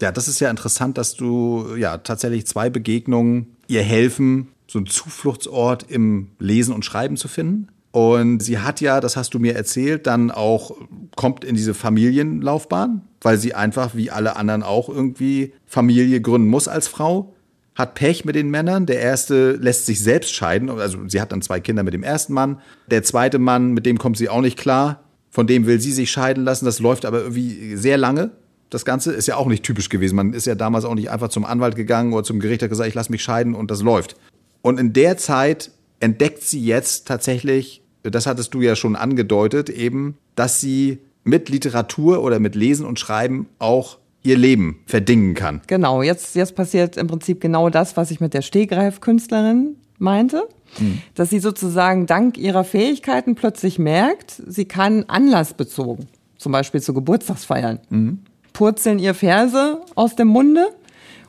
Ja, 0.00 0.12
das 0.12 0.28
ist 0.28 0.40
ja 0.40 0.48
interessant, 0.48 0.96
dass 0.96 1.14
du 1.14 1.74
ja 1.76 1.98
tatsächlich 1.98 2.46
zwei 2.46 2.70
Begegnungen 2.70 3.56
ihr 3.66 3.82
helfen, 3.82 4.48
so 4.68 4.78
einen 4.78 4.86
Zufluchtsort 4.86 5.90
im 5.90 6.28
Lesen 6.38 6.72
und 6.72 6.84
Schreiben 6.84 7.16
zu 7.16 7.26
finden. 7.26 7.68
Und 7.92 8.40
sie 8.40 8.58
hat 8.58 8.80
ja, 8.80 9.00
das 9.00 9.16
hast 9.16 9.34
du 9.34 9.38
mir 9.38 9.54
erzählt, 9.56 10.06
dann 10.06 10.30
auch, 10.30 10.76
kommt 11.16 11.44
in 11.44 11.56
diese 11.56 11.74
Familienlaufbahn, 11.74 13.02
weil 13.20 13.36
sie 13.36 13.54
einfach 13.54 13.94
wie 13.94 14.10
alle 14.10 14.36
anderen 14.36 14.62
auch 14.62 14.88
irgendwie 14.88 15.52
Familie 15.66 16.20
gründen 16.20 16.48
muss 16.48 16.68
als 16.68 16.86
Frau 16.86 17.34
hat 17.80 17.94
Pech 17.94 18.24
mit 18.24 18.36
den 18.36 18.50
Männern. 18.50 18.86
Der 18.86 19.00
erste 19.00 19.52
lässt 19.52 19.86
sich 19.86 20.02
selbst 20.02 20.34
scheiden. 20.34 20.70
Also 20.70 20.98
sie 21.08 21.20
hat 21.20 21.32
dann 21.32 21.42
zwei 21.42 21.60
Kinder 21.60 21.82
mit 21.82 21.94
dem 21.94 22.02
ersten 22.02 22.32
Mann. 22.32 22.60
Der 22.90 23.02
zweite 23.02 23.38
Mann, 23.38 23.72
mit 23.72 23.86
dem 23.86 23.98
kommt 23.98 24.18
sie 24.18 24.28
auch 24.28 24.40
nicht 24.40 24.58
klar. 24.58 25.02
Von 25.30 25.46
dem 25.46 25.66
will 25.66 25.80
sie 25.80 25.92
sich 25.92 26.10
scheiden 26.10 26.44
lassen. 26.44 26.64
Das 26.64 26.78
läuft 26.78 27.04
aber 27.04 27.20
irgendwie 27.20 27.76
sehr 27.76 27.96
lange. 27.96 28.30
Das 28.68 28.84
Ganze 28.84 29.12
ist 29.12 29.26
ja 29.26 29.36
auch 29.36 29.46
nicht 29.46 29.64
typisch 29.64 29.88
gewesen. 29.88 30.14
Man 30.14 30.32
ist 30.32 30.46
ja 30.46 30.54
damals 30.54 30.84
auch 30.84 30.94
nicht 30.94 31.10
einfach 31.10 31.28
zum 31.28 31.44
Anwalt 31.44 31.74
gegangen 31.74 32.12
oder 32.12 32.22
zum 32.22 32.38
Gericht 32.38 32.62
hat 32.62 32.70
gesagt, 32.70 32.88
ich 32.88 32.94
lasse 32.94 33.10
mich 33.10 33.22
scheiden 33.22 33.54
und 33.54 33.70
das 33.70 33.82
läuft. 33.82 34.16
Und 34.62 34.78
in 34.78 34.92
der 34.92 35.16
Zeit 35.16 35.70
entdeckt 36.00 36.42
sie 36.42 36.64
jetzt 36.64 37.06
tatsächlich, 37.06 37.82
das 38.02 38.26
hattest 38.26 38.54
du 38.54 38.62
ja 38.62 38.74
schon 38.74 38.96
angedeutet, 38.96 39.68
eben, 39.68 40.16
dass 40.34 40.60
sie 40.60 40.98
mit 41.22 41.48
Literatur 41.48 42.22
oder 42.22 42.40
mit 42.40 42.54
Lesen 42.54 42.86
und 42.86 42.98
Schreiben 42.98 43.46
auch 43.58 43.98
ihr 44.22 44.36
Leben 44.36 44.80
verdingen 44.86 45.34
kann. 45.34 45.60
Genau, 45.66 46.02
jetzt, 46.02 46.34
jetzt 46.34 46.54
passiert 46.54 46.96
im 46.96 47.06
Prinzip 47.06 47.40
genau 47.40 47.70
das, 47.70 47.96
was 47.96 48.10
ich 48.10 48.20
mit 48.20 48.34
der 48.34 48.42
Stehgreifkünstlerin 48.42 49.76
meinte. 49.98 50.48
Hm. 50.76 51.00
Dass 51.14 51.30
sie 51.30 51.40
sozusagen 51.40 52.06
dank 52.06 52.38
ihrer 52.38 52.64
Fähigkeiten 52.64 53.34
plötzlich 53.34 53.78
merkt, 53.78 54.40
sie 54.46 54.66
kann 54.66 55.04
anlassbezogen, 55.08 56.06
zum 56.38 56.52
Beispiel 56.52 56.80
zu 56.80 56.94
Geburtstagsfeiern, 56.94 57.80
mhm. 57.90 58.20
purzeln 58.52 58.98
ihr 58.98 59.14
Verse 59.14 59.80
aus 59.94 60.14
dem 60.16 60.28
Munde 60.28 60.68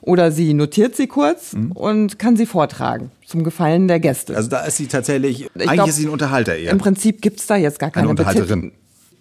oder 0.01 0.31
sie 0.31 0.53
notiert 0.53 0.95
sie 0.95 1.07
kurz 1.07 1.53
mhm. 1.53 1.71
und 1.71 2.19
kann 2.19 2.35
sie 2.35 2.45
vortragen 2.45 3.11
zum 3.25 3.43
Gefallen 3.43 3.87
der 3.87 3.99
Gäste. 3.99 4.35
Also 4.35 4.49
da 4.49 4.65
ist 4.65 4.77
sie 4.77 4.87
tatsächlich, 4.87 5.43
ich 5.43 5.51
eigentlich 5.55 5.71
glaub, 5.73 5.87
ist 5.87 5.95
sie 5.95 6.05
ein 6.05 6.09
Unterhalter 6.09 6.55
eher. 6.55 6.71
Im 6.71 6.79
Prinzip 6.79 7.21
gibt's 7.21 7.47
da 7.47 7.55
jetzt 7.55 7.79
gar 7.79 7.91
keine 7.91 8.03
Eine 8.03 8.09
Unterhalterin 8.09 8.73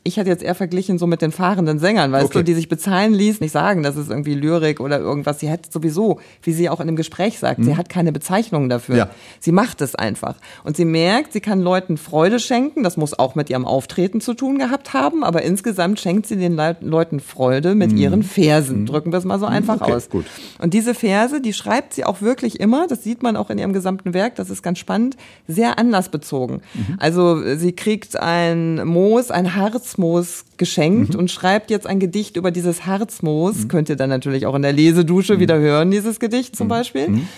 ich 0.02 0.18
hatte 0.18 0.30
jetzt 0.30 0.42
eher 0.42 0.54
verglichen 0.54 0.98
so 0.98 1.06
mit 1.06 1.20
den 1.20 1.30
fahrenden 1.30 1.78
Sängern, 1.78 2.10
weißt 2.10 2.26
okay. 2.26 2.38
du, 2.38 2.44
die 2.44 2.54
sich 2.54 2.68
bezahlen 2.68 3.12
ließ, 3.12 3.40
nicht 3.40 3.52
sagen, 3.52 3.82
das 3.82 3.96
ist 3.96 4.08
irgendwie 4.08 4.34
Lyrik 4.34 4.80
oder 4.80 4.98
irgendwas. 4.98 5.40
Sie 5.40 5.50
hat 5.50 5.70
sowieso, 5.70 6.20
wie 6.42 6.52
sie 6.52 6.70
auch 6.70 6.80
in 6.80 6.86
dem 6.86 6.96
Gespräch 6.96 7.38
sagt, 7.38 7.58
mhm. 7.58 7.64
sie 7.64 7.76
hat 7.76 7.90
keine 7.90 8.10
Bezeichnung 8.10 8.70
dafür. 8.70 8.96
Ja. 8.96 9.10
Sie 9.40 9.52
macht 9.52 9.82
es 9.82 9.94
einfach. 9.94 10.36
Und 10.64 10.76
sie 10.76 10.86
merkt, 10.86 11.34
sie 11.34 11.40
kann 11.40 11.60
Leuten 11.60 11.98
Freude 11.98 12.40
schenken. 12.40 12.82
Das 12.82 12.96
muss 12.96 13.18
auch 13.18 13.34
mit 13.34 13.50
ihrem 13.50 13.66
Auftreten 13.66 14.22
zu 14.22 14.32
tun 14.32 14.58
gehabt 14.58 14.94
haben, 14.94 15.22
aber 15.22 15.42
insgesamt 15.42 16.00
schenkt 16.00 16.26
sie 16.26 16.36
den 16.36 16.56
Le 16.56 16.76
Leuten 16.80 17.20
Freude 17.20 17.74
mit 17.74 17.92
mhm. 17.92 17.98
ihren 17.98 18.22
Versen. 18.22 18.82
Mhm. 18.82 18.86
Drücken 18.86 19.12
wir 19.12 19.18
es 19.18 19.24
mal 19.24 19.38
so 19.38 19.46
mhm. 19.46 19.52
einfach 19.52 19.82
okay, 19.82 19.92
aus. 19.92 20.08
Gut. 20.08 20.24
Und 20.58 20.72
diese 20.72 20.94
Verse, 20.94 21.42
die 21.42 21.52
schreibt 21.52 21.92
sie 21.92 22.04
auch 22.04 22.22
wirklich 22.22 22.58
immer, 22.58 22.86
das 22.86 23.02
sieht 23.02 23.22
man 23.22 23.36
auch 23.36 23.50
in 23.50 23.58
ihrem 23.58 23.74
gesamten 23.74 24.14
Werk, 24.14 24.36
das 24.36 24.48
ist 24.48 24.62
ganz 24.62 24.78
spannend, 24.78 25.16
sehr 25.46 25.78
anlassbezogen. 25.78 26.62
Mhm. 26.72 26.96
Also 26.98 27.56
sie 27.56 27.72
kriegt 27.72 28.18
ein 28.18 28.86
Moos, 28.86 29.30
ein 29.30 29.56
Harz 29.56 29.89
Harzmoos 29.90 30.44
geschenkt 30.56 31.14
mhm. 31.14 31.20
und 31.20 31.30
schreibt 31.30 31.70
jetzt 31.70 31.86
ein 31.86 31.98
Gedicht 32.00 32.36
über 32.36 32.50
dieses 32.50 32.86
Harzmoos. 32.86 33.64
Mhm. 33.64 33.68
Könnt 33.68 33.88
ihr 33.88 33.96
dann 33.96 34.10
natürlich 34.10 34.46
auch 34.46 34.54
in 34.54 34.62
der 34.62 34.72
Lesedusche 34.72 35.36
mhm. 35.36 35.40
wieder 35.40 35.58
hören, 35.58 35.90
dieses 35.90 36.20
Gedicht 36.20 36.56
zum 36.56 36.66
mhm. 36.66 36.70
Beispiel. 36.70 37.08
Mhm. 37.08 37.28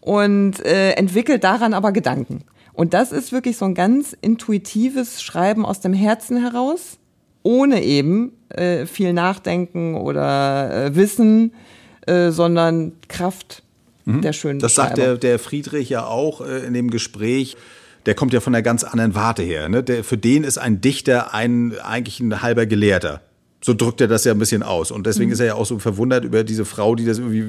Und 0.00 0.64
äh, 0.64 0.92
entwickelt 0.92 1.42
daran 1.42 1.74
aber 1.74 1.92
Gedanken. 1.92 2.42
Und 2.72 2.94
das 2.94 3.10
ist 3.10 3.32
wirklich 3.32 3.56
so 3.56 3.64
ein 3.64 3.74
ganz 3.74 4.16
intuitives 4.20 5.22
Schreiben 5.22 5.64
aus 5.64 5.80
dem 5.80 5.94
Herzen 5.94 6.40
heraus, 6.40 6.98
ohne 7.42 7.82
eben 7.82 8.32
äh, 8.50 8.86
viel 8.86 9.12
Nachdenken 9.12 9.94
oder 9.94 10.86
äh, 10.86 10.94
Wissen, 10.94 11.52
äh, 12.06 12.30
sondern 12.30 12.92
Kraft 13.08 13.62
der 14.08 14.32
schönen 14.32 14.60
Das 14.60 14.76
sagt 14.76 14.98
der, 14.98 15.16
der 15.16 15.40
Friedrich 15.40 15.88
ja 15.88 16.06
auch 16.06 16.40
äh, 16.40 16.64
in 16.64 16.74
dem 16.74 16.90
Gespräch 16.90 17.56
der 18.06 18.14
kommt 18.14 18.32
ja 18.32 18.40
von 18.40 18.54
einer 18.54 18.62
ganz 18.62 18.84
anderen 18.84 19.14
Warte 19.14 19.42
her. 19.42 19.68
Ne? 19.68 19.82
Der, 19.82 20.04
für 20.04 20.16
den 20.16 20.44
ist 20.44 20.58
ein 20.58 20.80
Dichter 20.80 21.34
ein, 21.34 21.78
eigentlich 21.78 22.20
ein 22.20 22.40
halber 22.40 22.66
Gelehrter. 22.66 23.20
So 23.62 23.74
drückt 23.74 24.00
er 24.00 24.06
das 24.06 24.24
ja 24.24 24.32
ein 24.32 24.38
bisschen 24.38 24.62
aus. 24.62 24.90
Und 24.90 25.06
deswegen 25.06 25.28
mhm. 25.28 25.32
ist 25.32 25.40
er 25.40 25.46
ja 25.46 25.54
auch 25.54 25.66
so 25.66 25.78
verwundert 25.78 26.24
über 26.24 26.44
diese 26.44 26.64
Frau, 26.64 26.94
die 26.94 27.04
das 27.04 27.18
irgendwie 27.18 27.44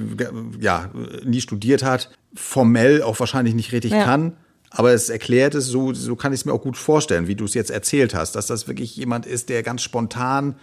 ja, 0.60 0.90
nie 1.24 1.42
studiert 1.42 1.84
hat, 1.84 2.10
formell 2.34 3.04
auch 3.04 3.20
wahrscheinlich 3.20 3.54
nicht 3.54 3.72
richtig 3.72 3.92
ja. 3.92 4.04
kann. 4.04 4.34
Aber 4.70 4.92
es 4.94 5.10
erklärt 5.10 5.56
es, 5.56 5.68
so, 5.68 5.94
so 5.94 6.16
kann 6.16 6.34
ich 6.34 6.42
es 6.42 6.46
mir 6.46 6.54
auch 6.54 6.62
gut 6.62 6.76
vorstellen, 6.76 7.28
wie 7.28 7.36
du 7.36 7.46
es 7.46 7.54
jetzt 7.54 7.72
erzählt 7.72 8.14
hast, 8.16 8.36
dass 8.36 8.48
das 8.48 8.68
wirklich 8.68 8.96
jemand 8.98 9.26
ist, 9.26 9.50
der 9.50 9.64
ganz 9.64 9.82
spontan, 9.82 10.56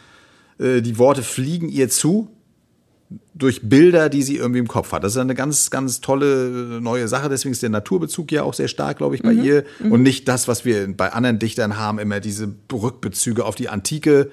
äh, 0.58 0.82
die 0.82 0.98
Worte 0.98 1.22
fliegen 1.22 1.68
ihr 1.68 1.88
zu 1.88 2.28
durch 3.34 3.68
Bilder, 3.68 4.08
die 4.08 4.22
sie 4.22 4.36
irgendwie 4.36 4.60
im 4.60 4.68
Kopf 4.68 4.92
hat. 4.92 5.04
Das 5.04 5.12
ist 5.12 5.18
eine 5.18 5.34
ganz, 5.34 5.70
ganz 5.70 6.00
tolle 6.00 6.80
neue 6.80 7.08
Sache. 7.08 7.28
Deswegen 7.28 7.52
ist 7.52 7.62
der 7.62 7.70
Naturbezug 7.70 8.32
ja 8.32 8.42
auch 8.42 8.54
sehr 8.54 8.68
stark, 8.68 8.98
glaube 8.98 9.14
ich, 9.14 9.22
bei 9.22 9.32
mhm. 9.32 9.44
ihr. 9.44 9.64
Mhm. 9.80 9.92
Und 9.92 10.02
nicht 10.02 10.28
das, 10.28 10.48
was 10.48 10.64
wir 10.64 10.94
bei 10.96 11.12
anderen 11.12 11.38
Dichtern 11.38 11.76
haben, 11.76 11.98
immer 11.98 12.20
diese 12.20 12.54
Rückbezüge 12.72 13.44
auf 13.44 13.54
die 13.54 13.68
Antike, 13.68 14.30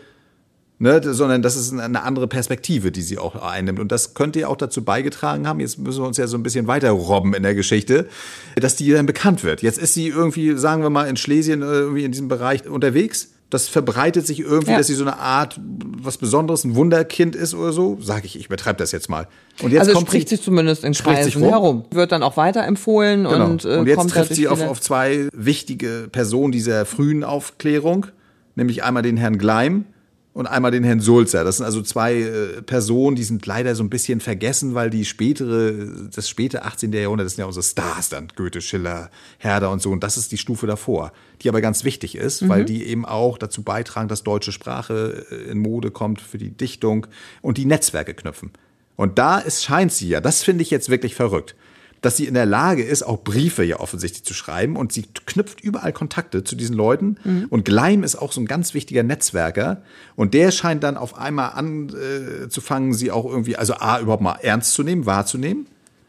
ne, 0.80 1.02
sondern 1.04 1.42
das 1.42 1.56
ist 1.56 1.74
eine 1.74 2.04
andere 2.04 2.28
Perspektive, 2.28 2.92
die 2.92 3.02
sie 3.02 3.18
auch 3.18 3.36
einnimmt. 3.36 3.80
Und 3.80 3.92
das 3.92 4.14
könnte 4.14 4.40
ja 4.40 4.48
auch 4.48 4.58
dazu 4.58 4.84
beigetragen 4.84 5.48
haben, 5.48 5.60
jetzt 5.60 5.78
müssen 5.78 6.02
wir 6.02 6.08
uns 6.08 6.18
ja 6.18 6.28
so 6.28 6.38
ein 6.38 6.44
bisschen 6.44 6.68
weiter 6.68 6.92
robben 6.92 7.34
in 7.34 7.44
der 7.44 7.56
Geschichte, 7.56 8.08
dass 8.56 8.76
die 8.76 8.90
dann 8.92 9.06
bekannt 9.06 9.44
wird. 9.44 9.62
Jetzt 9.62 9.78
ist 9.78 9.94
sie 9.94 10.08
irgendwie, 10.08 10.58
sagen 10.58 10.84
wir 10.84 10.90
mal, 10.90 11.08
in 11.08 11.18
Schlesien 11.18 11.62
äh, 11.62 11.66
irgendwie 11.66 12.04
in 12.04 12.12
diesem 12.12 12.28
Bereich 12.28 12.68
unterwegs 12.68 13.30
das 13.52 13.68
verbreitet 13.68 14.26
sich 14.26 14.40
irgendwie, 14.40 14.72
ja. 14.72 14.78
dass 14.78 14.88
sie 14.88 14.96
so 14.96 15.04
eine 15.04 15.18
Art 15.18 15.60
was 16.02 16.18
Besonderes, 16.18 16.64
ein 16.64 16.76
Wunderkind 16.76 17.36
ist 17.36 17.54
oder 17.54 17.74
so, 17.74 17.98
sage 18.02 18.26
ich, 18.26 18.38
ich 18.40 18.46
übertreibe 18.46 18.78
das 18.78 18.94
jetzt 18.94 19.10
mal. 19.10 19.28
Und 19.62 19.72
jetzt 19.72 19.82
also 19.82 19.94
kommt 19.94 20.08
spricht 20.08 20.30
sie, 20.30 20.38
sich 20.38 20.46
zumindest 20.46 20.86
in 20.86 20.94
Kreisen 20.94 21.44
herum, 21.44 21.84
wird 21.92 22.14
dann 22.14 22.24
auch 22.24 22.38
weiterempfohlen 22.38 23.26
genau. 23.26 23.46
und, 23.46 23.66
äh, 23.66 23.78
und 23.78 23.88
jetzt 23.88 23.98
kommt 23.98 24.12
trifft 24.12 24.34
sie 24.34 24.48
auf, 24.48 24.62
auf 24.62 24.80
zwei 24.80 25.28
wichtige 25.34 26.08
Personen 26.12 26.54
dieser 26.54 26.86
frühen 26.86 27.26
Aufklärung, 27.26 28.08
nämlich 28.56 28.84
einmal 28.84 29.04
den 29.04 29.18
Herrn 29.18 29.38
Gleim 29.38 29.86
und 30.34 30.48
einmal 30.48 30.72
den 30.72 30.84
Herrn 30.84 31.02
Sulzer. 31.02 31.44
Das 31.44 31.58
sind 31.58 31.66
also 31.66 31.82
zwei 31.82 32.16
äh, 32.16 32.62
Personen, 32.62 33.16
die 33.16 33.24
sind 33.24 33.46
leider 33.46 33.76
so 33.76 33.84
ein 33.84 33.90
bisschen 33.90 34.22
vergessen, 34.22 34.74
weil 34.74 34.90
die 34.90 35.04
spätere, 35.04 35.74
das 36.14 36.30
späte 36.30 36.64
18. 36.64 36.94
Jahrhundert, 36.94 37.26
das 37.26 37.34
sind 37.34 37.42
ja 37.42 37.48
unsere 37.48 37.64
Stars 37.64 38.10
dann, 38.10 38.30
Goethe, 38.36 38.62
Schiller, 38.62 39.10
Herder 39.40 39.72
und 39.72 39.82
so. 39.82 39.92
Und 39.92 40.04
das 40.04 40.18
ist 40.18 40.32
die 40.32 40.38
Stufe 40.38 40.68
davor, 40.68 41.12
die 41.42 41.50
aber 41.50 41.60
ganz 41.62 41.84
wichtig 41.84 42.16
ist, 42.16 42.42
mhm. 42.42 42.50
weil 42.50 42.66
die 42.66 42.86
eben 42.86 43.06
auch 43.06 43.38
dazu 43.38 43.64
beitragen, 43.64 44.08
dass 44.08 44.24
deutsche 44.24 44.52
Sprache 44.52 45.26
äh, 45.30 45.52
in 45.52 45.60
Mode 45.60 45.92
kommt 45.92 46.22
für 46.22 46.38
die 46.38 46.52
Dichtung 46.52 47.08
und 47.42 47.58
die 47.58 47.66
Netzwerke 47.66 48.14
knüpfen. 48.14 48.52
Und 48.96 49.18
da 49.18 49.40
ist, 49.40 49.64
scheint 49.64 49.92
sie 49.92 50.10
ja, 50.10 50.22
das 50.22 50.44
finde 50.44 50.62
ich 50.62 50.70
jetzt 50.70 50.90
wirklich 50.90 51.16
verrückt 51.16 51.56
dass 52.02 52.18
sie 52.18 52.26
in 52.26 52.34
der 52.34 52.48
Lage 52.48 52.84
ist, 52.84 53.04
auch 53.04 53.24
Briefe 53.24 53.64
ja 53.64 53.80
offensichtlich 53.80 54.24
zu 54.24 54.34
schreiben 54.34 54.76
und 54.76 54.92
sie 54.92 55.06
knüpft 55.26 55.62
überall 55.62 55.94
Kontakte 55.94 56.44
zu 56.44 56.56
diesen 56.56 56.76
Leuten. 56.76 57.18
Mhm. 57.24 57.46
Und 57.50 57.64
Gleim 57.64 58.04
ist 58.04 58.16
auch 58.16 58.32
so 58.32 58.42
ein 58.42 58.48
ganz 58.48 58.74
wichtiger 58.74 59.04
Netzwerker 59.04 59.84
und 60.16 60.34
der 60.34 60.52
scheint 60.52 60.84
dann 60.84 60.98
auf 60.98 61.18
einmal 61.18 61.52
anzufangen, 61.52 62.92
äh, 62.92 62.96
sie 62.96 63.12
auch 63.12 63.26
irgendwie, 63.26 63.56
also 63.56 63.76
A, 63.76 64.00
überhaupt 64.00 64.24
mal 64.24 64.38
ernst 64.42 64.74
zu 64.74 64.84
nehmen, 64.84 65.06
wahrzunehmen 65.06 65.68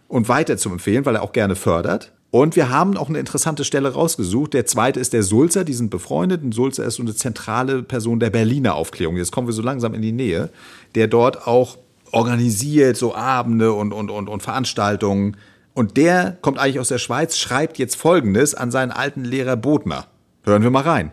und 0.08 0.28
weiter 0.28 0.56
zu 0.56 0.70
empfehlen, 0.70 1.04
weil 1.04 1.16
er 1.16 1.22
auch 1.22 1.32
gerne 1.32 1.56
fördert. 1.56 2.12
Und 2.30 2.56
wir 2.56 2.70
haben 2.70 2.96
auch 2.96 3.10
eine 3.10 3.18
interessante 3.18 3.62
Stelle 3.62 3.92
rausgesucht. 3.92 4.54
Der 4.54 4.64
zweite 4.64 4.98
ist 4.98 5.12
der 5.12 5.22
Sulzer, 5.22 5.64
die 5.64 5.74
sind 5.74 5.90
befreundet. 5.90 6.42
Und 6.42 6.54
Sulzer 6.54 6.82
ist 6.86 6.94
so 6.94 7.02
eine 7.02 7.14
zentrale 7.14 7.82
Person 7.82 8.20
der 8.20 8.30
Berliner 8.30 8.74
Aufklärung. 8.74 9.18
Jetzt 9.18 9.32
kommen 9.32 9.46
wir 9.46 9.52
so 9.52 9.60
langsam 9.60 9.92
in 9.92 10.00
die 10.00 10.12
Nähe, 10.12 10.48
der 10.94 11.08
dort 11.08 11.46
auch 11.46 11.76
organisiert 12.10 12.96
so 12.96 13.14
Abende 13.14 13.74
und, 13.74 13.92
und, 13.92 14.10
und, 14.10 14.28
und 14.28 14.42
Veranstaltungen 14.42 15.36
Und 15.74 15.96
der 15.96 16.36
kommt 16.42 16.58
eigentlich 16.58 16.80
aus 16.80 16.88
der 16.88 16.98
Schweiz, 16.98 17.38
schreibt 17.38 17.78
jetzt 17.78 17.96
Folgendes 17.96 18.54
an 18.54 18.70
seinen 18.70 18.90
alten 18.90 19.24
Lehrer 19.24 19.56
Bodmer. 19.56 20.06
Hören 20.44 20.62
wir 20.62 20.70
mal 20.70 20.82
rein. 20.82 21.12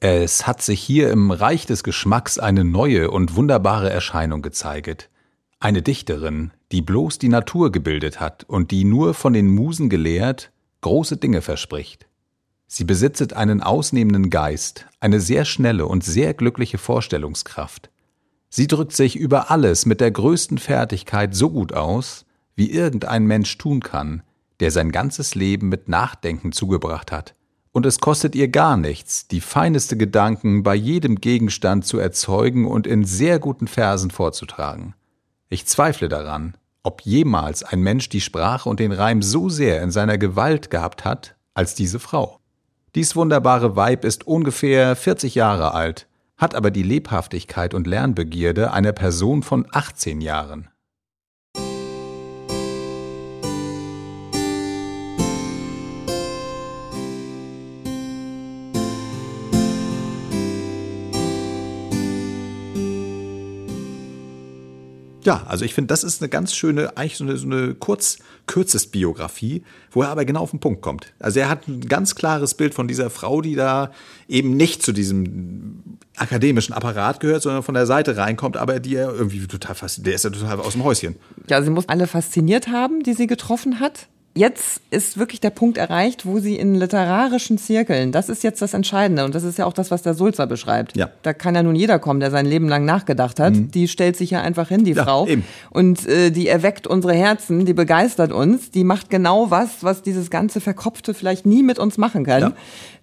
Es 0.00 0.46
hat 0.46 0.60
sich 0.60 0.82
hier 0.82 1.10
im 1.10 1.30
Reich 1.30 1.64
des 1.64 1.82
Geschmacks 1.82 2.38
eine 2.38 2.62
neue 2.62 3.10
und 3.10 3.36
wunderbare 3.36 3.88
Erscheinung 3.88 4.42
gezeiget. 4.42 5.08
Eine 5.60 5.80
Dichterin, 5.80 6.50
die 6.72 6.82
bloß 6.82 7.18
die 7.18 7.30
Natur 7.30 7.72
gebildet 7.72 8.20
hat 8.20 8.44
und 8.44 8.70
die 8.70 8.84
nur 8.84 9.14
von 9.14 9.32
den 9.32 9.48
Musen 9.48 9.88
gelehrt, 9.88 10.50
große 10.82 11.16
Dinge 11.16 11.40
verspricht. 11.40 12.06
Sie 12.74 12.84
besitzet 12.84 13.34
einen 13.34 13.60
ausnehmenden 13.60 14.30
Geist, 14.30 14.86
eine 14.98 15.20
sehr 15.20 15.44
schnelle 15.44 15.86
und 15.86 16.02
sehr 16.02 16.34
glückliche 16.34 16.78
Vorstellungskraft. 16.78 17.90
Sie 18.48 18.66
drückt 18.66 18.96
sich 18.96 19.14
über 19.14 19.50
alles 19.52 19.86
mit 19.86 20.00
der 20.00 20.10
größten 20.10 20.58
Fertigkeit 20.58 21.36
so 21.36 21.50
gut 21.50 21.72
aus, 21.72 22.24
wie 22.56 22.70
irgendein 22.70 23.26
Mensch 23.26 23.56
tun 23.58 23.80
kann, 23.80 24.22
der 24.58 24.72
sein 24.72 24.90
ganzes 24.90 25.36
Leben 25.36 25.68
mit 25.68 25.88
Nachdenken 25.88 26.50
zugebracht 26.50 27.12
hat 27.12 27.34
und 27.74 27.86
es 27.86 27.98
kostet 27.98 28.36
ihr 28.36 28.46
gar 28.48 28.76
nichts, 28.76 29.26
die 29.26 29.40
feineste 29.40 29.96
Gedanken 29.96 30.62
bei 30.62 30.76
jedem 30.76 31.16
Gegenstand 31.16 31.84
zu 31.84 31.98
erzeugen 31.98 32.68
und 32.68 32.86
in 32.86 33.04
sehr 33.04 33.40
guten 33.40 33.66
Versen 33.66 34.12
vorzutragen. 34.12 34.94
Ich 35.48 35.66
zweifle 35.66 36.08
daran, 36.08 36.56
ob 36.84 37.00
jemals 37.02 37.64
ein 37.64 37.80
Mensch 37.80 38.08
die 38.08 38.20
Sprache 38.20 38.68
und 38.68 38.78
den 38.78 38.92
Reim 38.92 39.22
so 39.22 39.48
sehr 39.48 39.82
in 39.82 39.90
seiner 39.90 40.18
Gewalt 40.18 40.70
gehabt 40.70 41.04
hat, 41.04 41.34
als 41.52 41.74
diese 41.74 41.98
Frau. 41.98 42.38
Dies 42.94 43.16
wunderbare 43.16 43.74
Weib 43.74 44.04
ist 44.04 44.24
ungefähr 44.24 44.94
40 44.94 45.34
Jahre 45.34 45.74
alt, 45.74 46.06
hat 46.36 46.54
aber 46.54 46.70
die 46.70 46.84
Lebhaftigkeit 46.84 47.74
und 47.74 47.88
Lernbegierde 47.88 48.72
einer 48.72 48.92
Person 48.92 49.42
von 49.42 49.66
18 49.72 50.20
Jahren. 50.20 50.68
Ja, 65.24 65.42
also 65.46 65.64
ich 65.64 65.74
finde, 65.74 65.88
das 65.88 66.04
ist 66.04 66.20
eine 66.20 66.28
ganz 66.28 66.54
schöne, 66.54 66.96
eigentlich 66.96 67.16
so 67.16 67.24
eine, 67.24 67.36
so 67.36 67.46
eine 67.46 67.74
kurz, 67.74 68.18
kürzes 68.46 68.86
Biografie, 68.86 69.64
wo 69.90 70.02
er 70.02 70.10
aber 70.10 70.24
genau 70.24 70.40
auf 70.40 70.50
den 70.50 70.60
Punkt 70.60 70.82
kommt. 70.82 71.12
Also 71.18 71.40
er 71.40 71.48
hat 71.48 71.66
ein 71.66 71.80
ganz 71.80 72.14
klares 72.14 72.54
Bild 72.54 72.74
von 72.74 72.88
dieser 72.88 73.08
Frau, 73.08 73.40
die 73.40 73.54
da 73.54 73.90
eben 74.28 74.56
nicht 74.56 74.82
zu 74.82 74.92
diesem 74.92 75.98
akademischen 76.16 76.74
Apparat 76.74 77.20
gehört, 77.20 77.42
sondern 77.42 77.62
von 77.62 77.74
der 77.74 77.86
Seite 77.86 78.16
reinkommt, 78.16 78.56
aber 78.56 78.80
die 78.80 78.96
er 78.96 79.14
irgendwie 79.14 79.46
total 79.46 79.74
fasziniert, 79.74 80.06
der 80.08 80.14
ist 80.14 80.24
ja 80.24 80.30
total 80.30 80.60
aus 80.60 80.72
dem 80.72 80.84
Häuschen. 80.84 81.16
Ja, 81.48 81.62
sie 81.62 81.70
muss 81.70 81.88
alle 81.88 82.06
fasziniert 82.06 82.68
haben, 82.68 83.02
die 83.02 83.14
sie 83.14 83.26
getroffen 83.26 83.80
hat 83.80 84.08
jetzt 84.34 84.80
ist 84.90 85.16
wirklich 85.16 85.40
der 85.40 85.50
Punkt 85.50 85.78
erreicht, 85.78 86.26
wo 86.26 86.40
sie 86.40 86.56
in 86.56 86.74
literarischen 86.74 87.56
Zirkeln, 87.56 88.10
das 88.10 88.28
ist 88.28 88.42
jetzt 88.42 88.60
das 88.60 88.74
Entscheidende 88.74 89.24
und 89.24 89.34
das 89.34 89.44
ist 89.44 89.58
ja 89.58 89.64
auch 89.64 89.72
das, 89.72 89.90
was 89.90 90.02
der 90.02 90.14
Sulzer 90.14 90.46
beschreibt. 90.46 90.96
Ja. 90.96 91.10
Da 91.22 91.32
kann 91.32 91.54
ja 91.54 91.62
nun 91.62 91.76
jeder 91.76 91.98
kommen, 91.98 92.20
der 92.20 92.30
sein 92.30 92.44
Leben 92.44 92.68
lang 92.68 92.84
nachgedacht 92.84 93.38
hat. 93.38 93.54
Mhm. 93.54 93.70
Die 93.70 93.86
stellt 93.86 94.16
sich 94.16 94.30
ja 94.30 94.42
einfach 94.42 94.68
hin, 94.68 94.84
die 94.84 94.92
ja, 94.92 95.04
Frau. 95.04 95.26
Eben. 95.26 95.44
Und 95.70 96.06
äh, 96.06 96.30
die 96.30 96.48
erweckt 96.48 96.86
unsere 96.86 97.14
Herzen, 97.14 97.64
die 97.64 97.74
begeistert 97.74 98.32
uns, 98.32 98.70
die 98.70 98.82
macht 98.82 99.08
genau 99.08 99.50
was, 99.50 99.82
was 99.82 100.02
dieses 100.02 100.30
ganze 100.30 100.60
Verkopfte 100.60 101.14
vielleicht 101.14 101.46
nie 101.46 101.62
mit 101.62 101.78
uns 101.78 101.96
machen 101.96 102.24
kann. 102.24 102.40
Ja. 102.40 102.52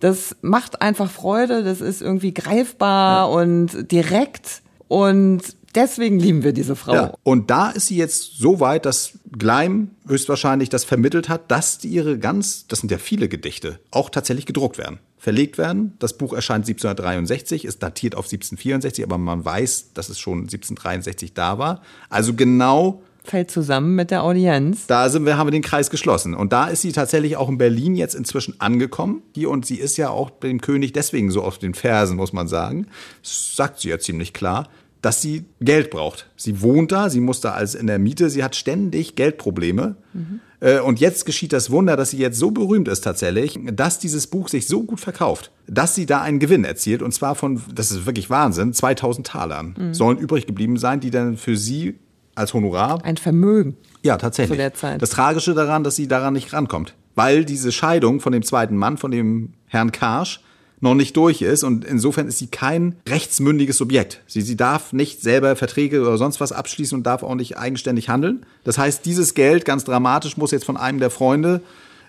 Das 0.01 0.35
macht 0.41 0.81
einfach 0.81 1.09
Freude, 1.09 1.63
das 1.63 1.79
ist 1.79 2.01
irgendwie 2.01 2.33
greifbar 2.33 3.31
und 3.31 3.91
direkt 3.91 4.61
und 4.87 5.41
Deswegen 5.75 6.19
lieben 6.19 6.43
wir 6.43 6.53
diese 6.53 6.75
Frau. 6.75 6.93
Ja, 6.93 7.13
und 7.23 7.49
da 7.49 7.69
ist 7.69 7.87
sie 7.87 7.97
jetzt 7.97 8.37
so 8.37 8.59
weit, 8.59 8.85
dass 8.85 9.13
Gleim 9.37 9.91
höchstwahrscheinlich 10.07 10.69
das 10.69 10.83
vermittelt 10.83 11.29
hat, 11.29 11.49
dass 11.49 11.83
ihre 11.83 12.17
ganz, 12.17 12.67
das 12.67 12.79
sind 12.79 12.91
ja 12.91 12.97
viele 12.97 13.29
Gedichte, 13.29 13.79
auch 13.91 14.09
tatsächlich 14.09 14.45
gedruckt 14.45 14.77
werden, 14.77 14.99
verlegt 15.17 15.57
werden. 15.57 15.93
Das 15.99 16.17
Buch 16.17 16.33
erscheint 16.33 16.65
1763, 16.67 17.65
ist 17.65 17.81
datiert 17.81 18.15
auf 18.15 18.25
1764, 18.25 19.05
aber 19.05 19.17
man 19.17 19.45
weiß, 19.45 19.93
dass 19.93 20.09
es 20.09 20.19
schon 20.19 20.39
1763 20.39 21.33
da 21.33 21.57
war. 21.57 21.81
Also 22.09 22.33
genau 22.33 23.01
fällt 23.23 23.51
zusammen 23.51 23.95
mit 23.95 24.11
der 24.11 24.23
Audienz. 24.23 24.87
Da 24.87 25.09
sind 25.09 25.25
wir, 25.25 25.37
haben 25.37 25.47
wir 25.47 25.51
den 25.51 25.61
Kreis 25.61 25.89
geschlossen. 25.89 26.33
Und 26.33 26.53
da 26.53 26.67
ist 26.67 26.81
sie 26.81 26.91
tatsächlich 26.91 27.37
auch 27.37 27.49
in 27.49 27.57
Berlin 27.57 27.95
jetzt 27.95 28.15
inzwischen 28.15 28.59
angekommen. 28.59 29.21
Hier, 29.35 29.49
und 29.49 29.65
sie 29.65 29.75
ist 29.75 29.97
ja 29.97 30.09
auch 30.09 30.31
dem 30.31 30.59
König 30.59 30.93
deswegen 30.93 31.31
so 31.31 31.43
auf 31.43 31.59
den 31.59 31.73
Fersen, 31.73 32.17
muss 32.17 32.33
man 32.33 32.47
sagen. 32.47 32.87
Das 33.21 33.55
sagt 33.55 33.79
sie 33.79 33.89
ja 33.89 33.99
ziemlich 33.99 34.33
klar 34.33 34.69
dass 35.01 35.21
sie 35.21 35.45
Geld 35.59 35.89
braucht. 35.89 36.29
Sie 36.35 36.61
wohnt 36.61 36.91
da, 36.91 37.09
sie 37.09 37.21
muss 37.21 37.41
da 37.41 37.51
als 37.51 37.75
in 37.75 37.87
der 37.87 37.99
Miete, 37.99 38.29
sie 38.29 38.43
hat 38.43 38.55
ständig 38.55 39.15
Geldprobleme. 39.15 39.95
Mhm. 40.13 40.39
Und 40.85 40.99
jetzt 40.99 41.25
geschieht 41.25 41.53
das 41.53 41.71
Wunder, 41.71 41.97
dass 41.97 42.11
sie 42.11 42.19
jetzt 42.19 42.37
so 42.37 42.51
berühmt 42.51 42.87
ist 42.87 43.01
tatsächlich, 43.01 43.59
dass 43.73 43.97
dieses 43.97 44.27
Buch 44.27 44.47
sich 44.47 44.67
so 44.67 44.83
gut 44.83 44.99
verkauft, 44.99 45.49
dass 45.65 45.95
sie 45.95 46.05
da 46.05 46.21
einen 46.21 46.37
Gewinn 46.37 46.65
erzielt. 46.65 47.01
Und 47.01 47.13
zwar 47.13 47.33
von, 47.33 47.63
das 47.73 47.91
ist 47.91 48.05
wirklich 48.05 48.29
Wahnsinn, 48.29 48.71
2000 48.71 49.25
Talern 49.25 49.75
mhm. 49.75 49.93
sollen 49.95 50.19
übrig 50.19 50.45
geblieben 50.45 50.77
sein, 50.77 50.99
die 50.99 51.09
dann 51.09 51.35
für 51.35 51.57
sie 51.57 51.95
als 52.35 52.53
Honorar. 52.53 53.03
Ein 53.03 53.17
Vermögen. 53.17 53.75
Ja, 54.03 54.17
tatsächlich. 54.17 54.51
Zu 54.51 54.57
der 54.57 54.73
Zeit. 54.75 55.01
Das 55.01 55.09
Tragische 55.09 55.55
daran, 55.55 55.83
dass 55.83 55.95
sie 55.95 56.07
daran 56.07 56.33
nicht 56.33 56.53
rankommt. 56.53 56.93
Weil 57.15 57.43
diese 57.43 57.71
Scheidung 57.71 58.19
von 58.19 58.31
dem 58.31 58.43
zweiten 58.43 58.75
Mann, 58.75 58.97
von 58.97 59.09
dem 59.09 59.53
Herrn 59.65 59.91
Karsch, 59.91 60.41
noch 60.81 60.95
nicht 60.95 61.15
durch 61.15 61.41
ist 61.41 61.63
und 61.63 61.85
insofern 61.85 62.27
ist 62.27 62.39
sie 62.39 62.47
kein 62.47 62.95
rechtsmündiges 63.07 63.77
Subjekt. 63.77 64.21
Sie, 64.27 64.41
sie 64.41 64.57
darf 64.57 64.93
nicht 64.93 65.21
selber 65.21 65.55
Verträge 65.55 66.01
oder 66.01 66.17
sonst 66.17 66.39
was 66.39 66.51
abschließen 66.51 66.97
und 66.97 67.03
darf 67.03 67.23
auch 67.23 67.35
nicht 67.35 67.57
eigenständig 67.57 68.09
handeln. 68.09 68.45
Das 68.63 68.77
heißt, 68.77 69.05
dieses 69.05 69.33
Geld, 69.35 69.63
ganz 69.63 69.85
dramatisch, 69.85 70.37
muss 70.37 70.51
jetzt 70.51 70.65
von 70.65 70.77
einem 70.77 70.99
der 70.99 71.11
Freunde 71.11 71.61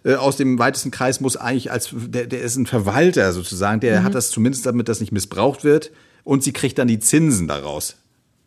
äh, 0.04 0.14
aus 0.14 0.36
dem 0.36 0.58
weitesten 0.58 0.90
Kreis 0.90 1.20
muss 1.20 1.36
eigentlich 1.36 1.70
als, 1.70 1.90
der, 1.92 2.26
der 2.26 2.42
ist 2.42 2.56
ein 2.56 2.66
Verwalter 2.66 3.32
sozusagen, 3.32 3.80
der 3.80 4.00
mhm. 4.00 4.04
hat 4.04 4.14
das 4.14 4.30
zumindest, 4.30 4.66
damit 4.66 4.88
das 4.88 5.00
nicht 5.00 5.12
missbraucht 5.12 5.64
wird 5.64 5.92
und 6.24 6.42
sie 6.42 6.52
kriegt 6.52 6.78
dann 6.78 6.88
die 6.88 6.98
Zinsen 6.98 7.48
daraus. 7.48 7.96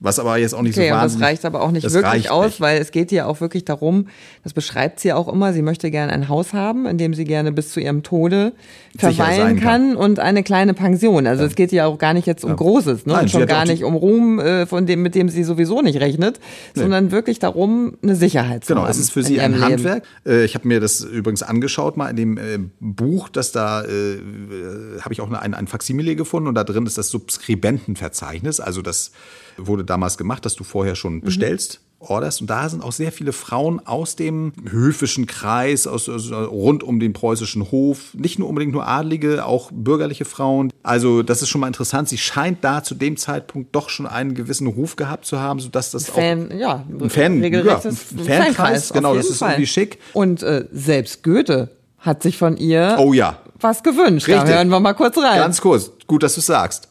Was 0.02 0.20
aber 0.20 0.38
jetzt 0.38 0.54
auch 0.54 0.62
nicht 0.62 0.78
okay, 0.78 0.90
so 0.90 0.96
wahnsinnig... 0.96 1.22
Das 1.22 1.30
reicht 1.30 1.46
aber 1.46 1.62
auch 1.62 1.72
nicht 1.72 1.90
wirklich 1.90 2.30
aus, 2.30 2.46
nicht. 2.46 2.62
weil 2.62 2.82
es 2.82 2.92
geht 2.92 3.14
ja 3.14 3.28
auch 3.28 3.40
wirklich 3.40 3.64
darum, 3.64 4.08
das 4.44 4.54
beschreibt 4.54 5.00
sie 5.00 5.14
auch 5.14 5.32
immer, 5.32 5.54
sie 5.54 5.62
möchte 5.62 5.90
gerne 5.90 6.12
ein 6.12 6.28
Haus 6.28 6.52
haben, 6.52 6.86
in 6.86 6.98
dem 6.98 7.14
sie 7.14 7.24
gerne 7.24 7.54
bis 7.54 7.72
zu 7.72 7.80
ihrem 7.80 8.04
Tode 8.04 8.52
verweilen 8.98 9.58
kann. 9.60 9.92
kann. 9.92 9.96
und 9.96 10.20
eine 10.20 10.44
kleine 10.44 10.74
Pension. 10.74 11.26
Also 11.26 11.44
ja. 11.44 11.50
es 11.50 11.56
geht 11.56 11.72
ja 11.72 11.86
auch 11.86 11.98
gar 11.98 12.14
nicht 12.14 12.28
jetzt 12.28 12.44
um 12.44 12.52
ja. 12.52 12.56
Großes, 12.58 13.06
ne? 13.06 13.14
Nein, 13.14 13.24
und 13.24 13.32
schon 13.32 13.46
gar 13.48 13.66
nicht 13.66 13.86
um 13.86 13.96
Ruhm, 13.96 14.40
äh, 14.40 14.66
von 14.66 14.86
dem, 14.86 15.02
mit 15.02 15.16
dem 15.16 15.30
sie 15.30 15.46
sowieso 15.46 15.82
nicht 15.82 16.02
rechnet, 16.02 16.42
nee. 16.76 16.82
sondern 16.82 17.12
wirklich 17.12 17.40
darum, 17.40 17.98
eine 18.04 18.18
Sicherheit 18.18 18.66
zu 18.66 18.74
genau, 18.74 18.82
haben. 18.82 18.88
Genau, 18.88 19.00
es 19.00 19.00
ist 19.00 19.12
für 19.12 19.24
sie 19.24 19.40
ein 19.40 19.62
Handwerk. 19.62 20.04
Leben. 20.26 20.40
Äh, 20.42 20.44
ich 20.44 20.56
habe 20.56 20.68
mir 20.68 20.82
das 20.82 21.02
übrigens 21.02 21.42
angeschaut, 21.42 21.96
mal 21.96 22.10
in 22.10 22.16
dem 22.18 22.38
äh, 22.38 22.60
Buch, 22.82 23.30
das 23.30 23.54
da 23.54 23.84
äh, 23.86 24.20
habe 25.00 25.14
ich 25.14 25.22
auch 25.22 25.32
ein, 25.32 25.54
ein 25.54 25.68
Faksimile 25.68 26.18
gefunden 26.18 26.50
und 26.50 26.56
da 26.56 26.66
drin 26.66 26.86
ist 26.86 26.98
das 26.98 27.10
Subskribentenverzeichnis, 27.10 28.60
also 28.60 28.82
das 28.82 29.12
wurde 29.58 29.84
damals 29.84 30.18
gemacht, 30.18 30.46
dass 30.46 30.56
du 30.56 30.64
vorher 30.64 30.96
schon 30.96 31.16
mhm. 31.16 31.22
bestellst. 31.22 31.82
Orders 32.00 32.42
und 32.42 32.50
da 32.50 32.68
sind 32.70 32.84
auch 32.84 32.92
sehr 32.92 33.12
viele 33.12 33.32
Frauen 33.32 33.80
aus 33.86 34.16
dem 34.16 34.54
höfischen 34.70 35.26
Kreis, 35.26 35.88
aus, 35.88 36.08
aus, 36.10 36.32
rund 36.32 36.84
um 36.84 37.00
den 37.00 37.14
preußischen 37.14 37.72
Hof, 37.72 38.14
nicht 38.14 38.38
nur 38.38 38.50
unbedingt 38.50 38.74
nur 38.74 38.88
Adlige, 38.88 39.46
auch 39.46 39.72
bürgerliche 39.74 40.26
Frauen. 40.26 40.72
Also 40.84 41.24
das 41.24 41.42
ist 41.42 41.50
schon 41.50 41.62
mal 41.62 41.68
interessant. 41.68 42.10
Sie 42.10 42.18
scheint 42.18 42.64
da 42.64 42.84
zu 42.84 42.96
dem 42.96 43.18
Zeitpunkt 43.18 43.76
doch 43.76 43.90
schon 43.90 44.06
einen 44.06 44.36
gewissen 44.36 44.68
Ruf 44.68 44.98
gehabt 44.98 45.26
zu 45.26 45.40
haben, 45.40 45.60
sodass 45.60 45.92
das 45.92 46.10
Fan, 46.10 46.52
auch 46.52 46.56
ja, 46.56 46.86
ein 46.88 47.10
Fan, 47.10 47.44
ja, 47.44 47.78
ein 47.78 47.96
Fankreis, 47.96 48.92
genau, 48.92 49.16
das 49.16 49.28
ist 49.28 49.40
Fall. 49.40 49.54
irgendwie 49.54 49.68
schick. 49.68 50.00
Und 50.14 50.44
äh, 50.44 50.66
selbst 50.72 51.24
Goethe 51.24 51.70
hat 51.98 52.22
sich 52.22 52.38
von 52.38 52.58
ihr 52.58 52.98
oh 53.00 53.14
ja 53.14 53.40
was 53.60 53.84
gewünscht. 53.84 54.28
Richtig. 54.28 54.44
Da 54.44 54.58
hören 54.58 54.70
wir 54.70 54.80
mal 54.80 54.94
kurz 54.94 55.18
rein. 55.18 55.38
Ganz 55.38 55.62
kurz, 55.62 55.92
gut, 56.08 56.24
dass 56.24 56.36
du 56.36 56.42
sagst. 56.42 56.90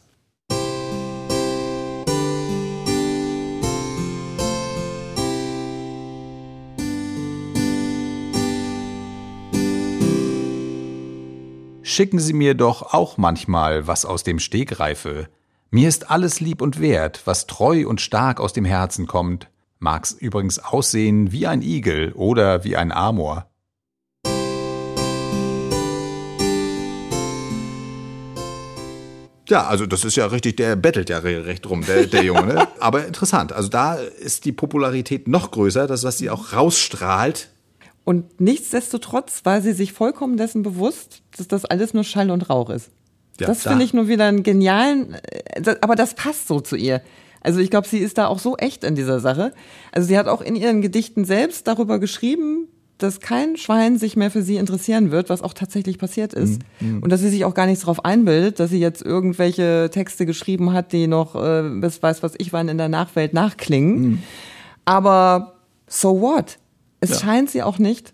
Schicken 11.95 12.19
Sie 12.19 12.33
mir 12.33 12.55
doch 12.55 12.93
auch 12.93 13.15
manchmal 13.15 13.87
was 13.87 14.03
aus 14.03 14.23
dem 14.23 14.39
Stegreife. 14.39 15.29
Mir 15.71 15.87
ist 15.87 16.11
alles 16.11 16.41
lieb 16.41 16.61
und 16.61 16.81
wert, 16.81 17.21
was 17.23 17.47
treu 17.47 17.87
und 17.87 18.01
stark 18.01 18.41
aus 18.41 18.51
dem 18.51 18.65
Herzen 18.65 19.07
kommt. 19.07 19.47
Mag's 19.79 20.11
übrigens 20.11 20.59
aussehen 20.59 21.31
wie 21.31 21.47
ein 21.47 21.61
Igel 21.61 22.11
oder 22.11 22.65
wie 22.65 22.75
ein 22.75 22.91
Amor. 22.91 23.49
Ja, 29.47 29.65
also 29.67 29.85
das 29.85 30.03
ist 30.03 30.17
ja 30.17 30.25
richtig, 30.25 30.57
der 30.57 30.75
bettelt 30.75 31.09
ja 31.09 31.19
recht 31.19 31.65
rum, 31.69 31.85
der, 31.85 32.07
der 32.07 32.23
Junge. 32.25 32.55
Ne? 32.55 32.67
Aber 32.81 33.05
interessant, 33.05 33.53
also 33.53 33.69
da 33.69 33.93
ist 33.93 34.43
die 34.43 34.51
Popularität 34.51 35.29
noch 35.29 35.49
größer, 35.51 35.87
das, 35.87 36.03
was 36.03 36.17
sie 36.17 36.29
auch 36.29 36.51
rausstrahlt, 36.51 37.54
und 38.05 38.39
nichtsdestotrotz 38.39 39.41
war 39.43 39.61
sie 39.61 39.73
sich 39.73 39.91
vollkommen 39.91 40.37
dessen 40.37 40.61
bewusst, 40.61 41.23
dass 41.35 41.47
das 41.47 41.65
alles 41.65 41.93
nur 41.93 42.03
Schall 42.03 42.29
und 42.29 42.49
Rauch 42.49 42.69
ist. 42.69 42.91
Ja, 43.39 43.47
das 43.47 43.63
da. 43.63 43.71
finde 43.71 43.83
ich 43.83 43.93
nur 43.93 44.07
wieder 44.07 44.25
einen 44.25 44.43
genialen, 44.43 45.15
äh, 45.55 45.75
aber 45.81 45.95
das 45.95 46.13
passt 46.13 46.47
so 46.47 46.61
zu 46.61 46.75
ihr. 46.75 47.01
Also 47.41 47.59
ich 47.59 47.69
glaube, 47.69 47.87
sie 47.87 47.99
ist 47.99 48.17
da 48.17 48.27
auch 48.27 48.39
so 48.39 48.57
echt 48.57 48.83
in 48.83 48.95
dieser 48.95 49.19
Sache. 49.19 49.53
Also 49.91 50.07
sie 50.07 50.17
hat 50.17 50.27
auch 50.27 50.41
in 50.41 50.55
ihren 50.55 50.81
Gedichten 50.81 51.25
selbst 51.25 51.67
darüber 51.67 51.99
geschrieben, 51.99 52.67
dass 52.97 53.19
kein 53.19 53.57
Schwein 53.57 53.97
sich 53.97 54.15
mehr 54.15 54.31
für 54.31 54.41
sie 54.41 54.55
interessieren 54.55 55.11
wird, 55.11 55.29
was 55.29 55.41
auch 55.41 55.53
tatsächlich 55.53 55.97
passiert 55.97 56.33
ist. 56.33 56.61
Mm, 56.79 56.99
mm. 56.99 57.03
Und 57.03 57.11
dass 57.11 57.19
sie 57.19 57.29
sich 57.29 57.43
auch 57.43 57.53
gar 57.53 57.65
nichts 57.65 57.81
darauf 57.81 58.05
einbildet, 58.05 58.59
dass 58.59 58.69
sie 58.69 58.79
jetzt 58.79 59.03
irgendwelche 59.03 59.89
Texte 59.91 60.25
geschrieben 60.25 60.73
hat, 60.73 60.93
die 60.93 61.07
noch 61.07 61.35
äh, 61.35 61.69
bis 61.81 62.01
weiß 62.01 62.23
was 62.23 62.33
ich 62.37 62.53
wann 62.53 62.69
in 62.69 62.77
der 62.77 62.89
Nachwelt 62.89 63.33
nachklingen. 63.33 64.11
Mm. 64.11 64.23
Aber 64.85 65.55
so 65.87 66.21
what? 66.21 66.57
Es 67.05 67.11
ja. 67.11 67.19
scheint 67.19 67.51
sie 67.51 67.61
auch 67.61 67.77
nicht 67.77 68.13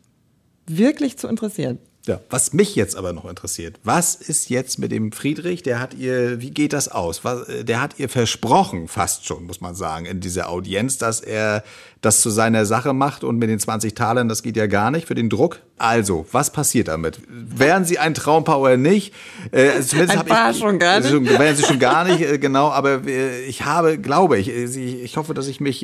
wirklich 0.67 1.17
zu 1.17 1.29
interessieren. 1.29 1.79
Ja, 2.07 2.19
was 2.31 2.51
mich 2.53 2.75
jetzt 2.75 2.95
aber 2.95 3.13
noch 3.13 3.25
interessiert, 3.25 3.79
was 3.83 4.15
ist 4.15 4.49
jetzt 4.49 4.79
mit 4.79 4.91
dem 4.91 5.11
Friedrich? 5.11 5.61
Der 5.61 5.79
hat 5.79 5.93
ihr, 5.93 6.41
wie 6.41 6.49
geht 6.49 6.73
das 6.73 6.87
aus? 6.87 7.23
Was, 7.23 7.47
äh, 7.47 7.63
der 7.63 7.79
hat 7.79 7.99
ihr 7.99 8.09
versprochen, 8.09 8.87
fast 8.87 9.27
schon, 9.27 9.45
muss 9.45 9.61
man 9.61 9.75
sagen, 9.75 10.05
in 10.07 10.19
dieser 10.19 10.49
Audienz, 10.49 10.97
dass 10.97 11.21
er 11.21 11.63
das 12.01 12.21
zu 12.21 12.31
seiner 12.31 12.65
Sache 12.65 12.93
macht 12.93 13.23
und 13.23 13.37
mit 13.37 13.49
den 13.49 13.59
20 13.59 13.93
Talern, 13.93 14.27
das 14.27 14.41
geht 14.41 14.57
ja 14.57 14.65
gar 14.65 14.89
nicht 14.89 15.07
für 15.07 15.13
den 15.13 15.29
Druck. 15.29 15.61
Also, 15.77 16.25
was 16.31 16.51
passiert 16.51 16.87
damit? 16.87 17.21
Wären 17.27 17.85
sie 17.85 17.99
ein 17.99 18.15
Traumpaar 18.15 18.59
oder 18.59 18.77
nicht? 18.77 19.13
Äh, 19.51 19.81
zumindest 19.81 20.17
ein 20.17 20.25
paar 20.25 20.51
ich, 20.51 20.57
schon 20.57 20.79
gar 20.79 20.99
nicht. 20.99 21.09
Schon, 21.09 21.27
wären 21.27 21.55
sie 21.55 21.63
schon 21.63 21.79
gar 21.79 22.03
nicht, 22.03 22.21
äh, 22.21 22.39
genau, 22.39 22.69
aber 22.69 23.05
äh, 23.05 23.43
ich 23.45 23.65
habe, 23.65 23.99
glaube 23.99 24.39
ich, 24.39 24.49
äh, 24.49 24.65
ich 24.65 25.17
hoffe, 25.17 25.35
dass 25.35 25.47
ich 25.47 25.59
mich 25.59 25.83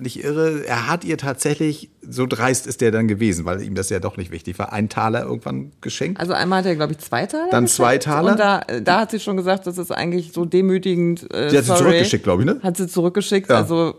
nicht 0.00 0.22
irre, 0.22 0.64
er 0.64 0.86
hat 0.88 1.04
ihr 1.04 1.18
tatsächlich, 1.18 1.90
so 2.08 2.26
dreist 2.26 2.66
ist 2.66 2.80
der 2.80 2.92
dann 2.92 3.08
gewesen, 3.08 3.44
weil 3.44 3.62
ihm 3.62 3.74
das 3.74 3.90
ja 3.90 3.98
doch 3.98 4.16
nicht 4.16 4.30
wichtig 4.30 4.58
war, 4.58 4.72
ein 4.72 4.88
Taler 4.88 5.22
irgendwann 5.24 5.55
geschenkt. 5.80 6.20
Also 6.20 6.32
einmal 6.32 6.60
hat 6.60 6.66
er, 6.66 6.76
glaube 6.76 6.92
ich, 6.92 6.98
zwei 6.98 7.26
Taler 7.26 7.50
Dann 7.50 7.66
zwei 7.66 7.98
Taler. 7.98 8.32
Und 8.32 8.40
da, 8.40 8.60
da 8.82 9.00
hat 9.00 9.10
sie 9.10 9.20
schon 9.20 9.36
gesagt, 9.36 9.66
das 9.66 9.78
ist 9.78 9.90
eigentlich 9.90 10.32
so 10.32 10.44
demütigend. 10.44 11.32
Äh, 11.34 11.50
sie 11.50 11.58
hat 11.58 11.64
sorry. 11.64 11.78
sie 11.78 11.84
zurückgeschickt, 11.84 12.24
glaube 12.24 12.42
ich, 12.42 12.46
ne? 12.46 12.60
Hat 12.62 12.76
sie 12.76 12.86
zurückgeschickt, 12.86 13.50
ja. 13.50 13.56
also 13.56 13.96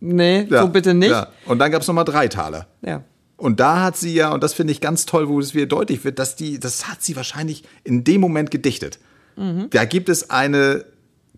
nee, 0.00 0.46
ja, 0.50 0.62
so 0.62 0.68
bitte 0.68 0.94
nicht. 0.94 1.10
Ja. 1.10 1.28
Und 1.46 1.58
dann 1.58 1.70
gab 1.70 1.82
es 1.82 1.88
nochmal 1.88 2.04
drei 2.04 2.28
Taler. 2.28 2.66
Ja. 2.82 3.02
Und 3.36 3.60
da 3.60 3.82
hat 3.82 3.96
sie 3.96 4.14
ja, 4.14 4.32
und 4.32 4.42
das 4.42 4.54
finde 4.54 4.72
ich 4.72 4.80
ganz 4.80 5.06
toll, 5.06 5.28
wo 5.28 5.40
es 5.40 5.54
wieder 5.54 5.66
deutlich 5.66 6.04
wird, 6.04 6.18
dass 6.18 6.36
die, 6.36 6.60
das 6.60 6.88
hat 6.88 7.02
sie 7.02 7.16
wahrscheinlich 7.16 7.64
in 7.82 8.04
dem 8.04 8.20
Moment 8.20 8.50
gedichtet. 8.50 8.98
Mhm. 9.36 9.68
Da 9.70 9.84
gibt 9.84 10.08
es 10.08 10.30
eine 10.30 10.84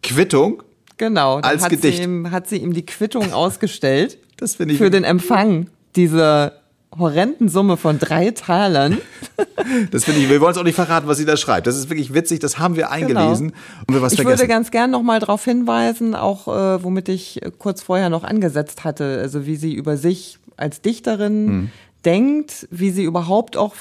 Quittung. 0.02 0.62
Genau, 0.98 1.36
als 1.36 1.62
hat 1.62 1.70
Gedicht. 1.70 1.98
Sie 1.98 2.04
ihm, 2.04 2.30
hat 2.30 2.48
sie 2.48 2.58
ihm 2.58 2.72
die 2.72 2.86
Quittung 2.86 3.32
ausgestellt. 3.32 4.18
Das 4.38 4.56
finde 4.56 4.74
ich. 4.74 4.78
Für 4.78 4.90
den 4.90 5.02
Empfang 5.02 5.70
dieser 5.96 6.60
horrenden 6.98 7.48
Summe 7.48 7.78
von 7.78 7.98
drei 7.98 8.32
Talern. 8.32 8.98
Das 9.90 10.04
finde 10.04 10.20
ich, 10.20 10.28
wir 10.28 10.40
wollen 10.40 10.52
es 10.52 10.58
auch 10.58 10.64
nicht 10.64 10.74
verraten, 10.74 11.06
was 11.06 11.18
sie 11.18 11.24
da 11.24 11.36
schreibt. 11.36 11.66
Das 11.66 11.76
ist 11.76 11.88
wirklich 11.90 12.14
witzig, 12.14 12.40
das 12.40 12.58
haben 12.58 12.76
wir 12.76 12.90
eingelesen. 12.90 13.48
Genau. 13.48 13.84
Und 13.86 13.94
wir 13.94 14.06
ich 14.06 14.14
vergessen. 14.14 14.26
würde 14.26 14.48
ganz 14.48 14.70
gern 14.70 14.90
nochmal 14.90 15.20
darauf 15.20 15.44
hinweisen, 15.44 16.14
auch 16.14 16.48
äh, 16.48 16.82
womit 16.82 17.08
ich 17.08 17.40
kurz 17.58 17.82
vorher 17.82 18.10
noch 18.10 18.24
angesetzt 18.24 18.84
hatte, 18.84 19.18
also 19.20 19.46
wie 19.46 19.56
sie 19.56 19.74
über 19.74 19.96
sich 19.96 20.38
als 20.56 20.80
Dichterin 20.80 21.46
hm. 21.46 21.70
denkt, 22.04 22.68
wie 22.70 22.90
sie 22.90 23.04
überhaupt 23.04 23.56
auch 23.56 23.74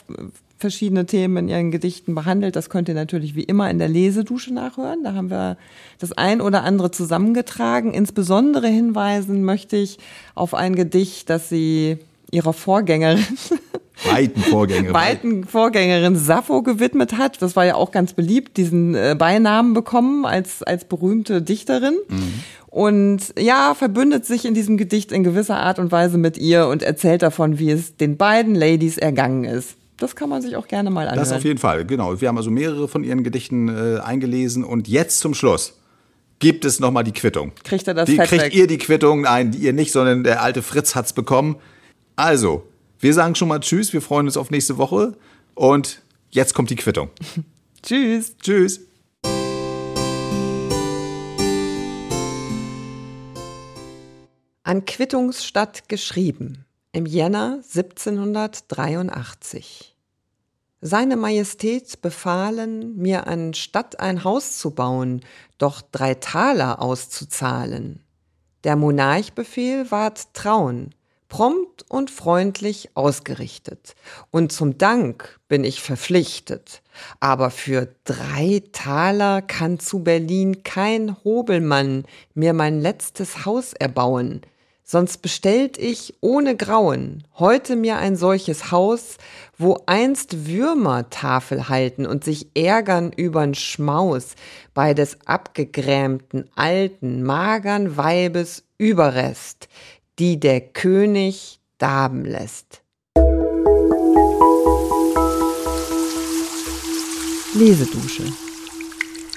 verschiedene 0.57 1.05
Themen 1.05 1.37
in 1.37 1.49
ihren 1.49 1.71
Gedichten 1.71 2.15
behandelt. 2.15 2.55
Das 2.55 2.69
könnt 2.69 2.87
ihr 2.87 2.95
natürlich 2.95 3.35
wie 3.35 3.43
immer 3.43 3.69
in 3.69 3.77
der 3.77 3.89
Lesedusche 3.89 4.53
nachhören. 4.53 5.03
Da 5.03 5.13
haben 5.13 5.29
wir 5.29 5.57
das 5.99 6.11
ein 6.13 6.41
oder 6.41 6.63
andere 6.63 6.91
zusammengetragen. 6.91 7.93
Insbesondere 7.93 8.67
hinweisen 8.67 9.43
möchte 9.43 9.75
ich 9.75 9.99
auf 10.33 10.53
ein 10.53 10.75
Gedicht, 10.75 11.29
das 11.29 11.49
sie 11.49 11.99
ihrer 12.31 12.53
Vorgängerin 12.53 13.23
weiten 14.03 14.41
Vorgängerin. 14.41 14.93
weiten 14.93 15.43
Vorgängerin 15.45 16.15
Sappho 16.15 16.61
gewidmet 16.61 17.17
hat. 17.17 17.41
Das 17.41 17.55
war 17.55 17.65
ja 17.65 17.75
auch 17.75 17.91
ganz 17.91 18.13
beliebt, 18.13 18.57
diesen 18.57 18.95
äh, 18.95 19.15
Beinamen 19.17 19.73
bekommen 19.73 20.25
als, 20.25 20.63
als 20.63 20.85
berühmte 20.85 21.41
Dichterin. 21.41 21.97
Mhm. 22.07 22.33
Und 22.67 23.33
ja, 23.39 23.73
verbündet 23.73 24.25
sich 24.25 24.45
in 24.45 24.53
diesem 24.53 24.77
Gedicht 24.77 25.11
in 25.11 25.23
gewisser 25.23 25.57
Art 25.57 25.79
und 25.79 25.91
Weise 25.91 26.17
mit 26.17 26.37
ihr 26.37 26.67
und 26.67 26.83
erzählt 26.83 27.21
davon, 27.21 27.57
wie 27.57 27.71
es 27.71 27.95
den 27.95 28.17
beiden 28.17 28.53
Ladies 28.53 28.97
ergangen 28.97 29.45
ist. 29.45 29.77
Das 29.97 30.17
kann 30.17 30.27
man 30.27 30.41
sich 30.41 30.57
auch 30.57 30.67
gerne 30.67 30.89
mal 30.89 31.07
anhören. 31.07 31.19
Das 31.19 31.31
auf 31.31 31.45
jeden 31.45 31.59
Fall, 31.59 31.85
genau. 31.85 32.19
Wir 32.19 32.27
haben 32.27 32.37
also 32.37 32.51
mehrere 32.51 32.89
von 32.89 33.05
ihren 33.05 33.23
Gedichten 33.23 33.69
äh, 33.69 33.99
eingelesen 34.01 34.65
und 34.65 34.89
jetzt 34.89 35.19
zum 35.19 35.33
Schluss 35.33 35.79
gibt 36.39 36.65
es 36.65 36.81
nochmal 36.81 37.05
die 37.05 37.13
Quittung. 37.13 37.53
Kriegt 37.63 37.87
er 37.87 37.93
das 37.93 38.07
die, 38.09 38.17
Kriegt 38.17 38.53
ihr 38.53 38.67
die 38.67 38.77
Quittung? 38.77 39.21
Nein, 39.21 39.55
ihr 39.57 39.71
nicht, 39.71 39.93
sondern 39.93 40.25
der 40.25 40.41
alte 40.41 40.61
Fritz 40.61 40.95
hat's 40.95 41.13
bekommen. 41.13 41.55
Also, 42.15 42.65
wir 42.99 43.13
sagen 43.13 43.35
schon 43.35 43.49
mal 43.49 43.59
Tschüss, 43.59 43.91
wir 43.91 44.01
freuen 44.01 44.27
uns 44.27 44.37
auf 44.37 44.49
nächste 44.49 44.77
Woche 44.77 45.17
und 45.53 46.01
jetzt 46.29 46.53
kommt 46.53 46.69
die 46.69 46.77
Quittung. 46.77 47.09
tschüss. 47.83 48.37
Tschüss. 48.37 48.79
An 54.63 54.85
Quittungsstadt 54.85 55.89
geschrieben 55.89 56.63
im 56.93 57.05
Jänner 57.05 57.59
1783. 57.75 59.93
Seine 60.79 61.17
Majestät 61.17 62.01
befahlen, 62.01 62.95
mir 62.95 63.27
anstatt 63.27 63.99
ein 63.99 64.23
Haus 64.23 64.57
zu 64.57 64.71
bauen, 64.71 65.19
doch 65.57 65.81
drei 65.81 66.13
Taler 66.13 66.81
auszuzahlen. 66.81 67.99
Der 68.63 68.77
Monarchbefehl 68.77 69.91
ward 69.91 70.33
Trauen, 70.33 70.95
prompt 71.29 71.85
und 71.89 72.11
freundlich 72.11 72.89
ausgerichtet. 72.93 73.95
Und 74.31 74.51
zum 74.51 74.77
Dank 74.77 75.39
bin 75.47 75.63
ich 75.63 75.81
verpflichtet. 75.81 76.81
Aber 77.19 77.49
für 77.49 77.89
drei 78.03 78.61
Taler 78.71 79.41
kann 79.41 79.79
zu 79.79 80.03
Berlin 80.03 80.63
kein 80.63 81.15
Hobelmann 81.23 82.05
mir 82.33 82.53
mein 82.53 82.81
letztes 82.81 83.45
Haus 83.45 83.73
erbauen. 83.73 84.41
Sonst 84.87 85.23
bestellt 85.23 85.79
ich 85.79 86.13
ohne 86.21 86.55
Grauen 86.55 87.23
heute 87.39 87.75
mir 87.75 87.97
ein 87.97 88.15
solches 88.15 88.69
Haus, 88.71 89.17
wo 89.57 89.81
einst 89.87 90.45
Würmer 90.45 91.09
Tafel 91.09 91.69
halten 91.69 92.05
und 92.05 92.23
sich 92.23 92.55
ärgern 92.55 93.11
übern 93.11 93.55
Schmaus 93.55 94.35
bei 94.75 94.93
des 94.93 95.17
abgegrämten, 95.25 96.51
alten, 96.55 97.23
magern 97.23 97.97
Weibes 97.97 98.63
Überrest, 98.77 99.69
die 100.19 100.39
der 100.39 100.61
König 100.61 101.59
darben 101.77 102.23
lässt. 102.23 102.81
Lesedusche. 107.53 108.23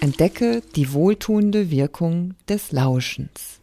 Entdecke 0.01 0.63
die 0.77 0.93
wohltuende 0.93 1.71
Wirkung 1.71 2.35
des 2.49 2.73
Lauschens. 2.73 3.58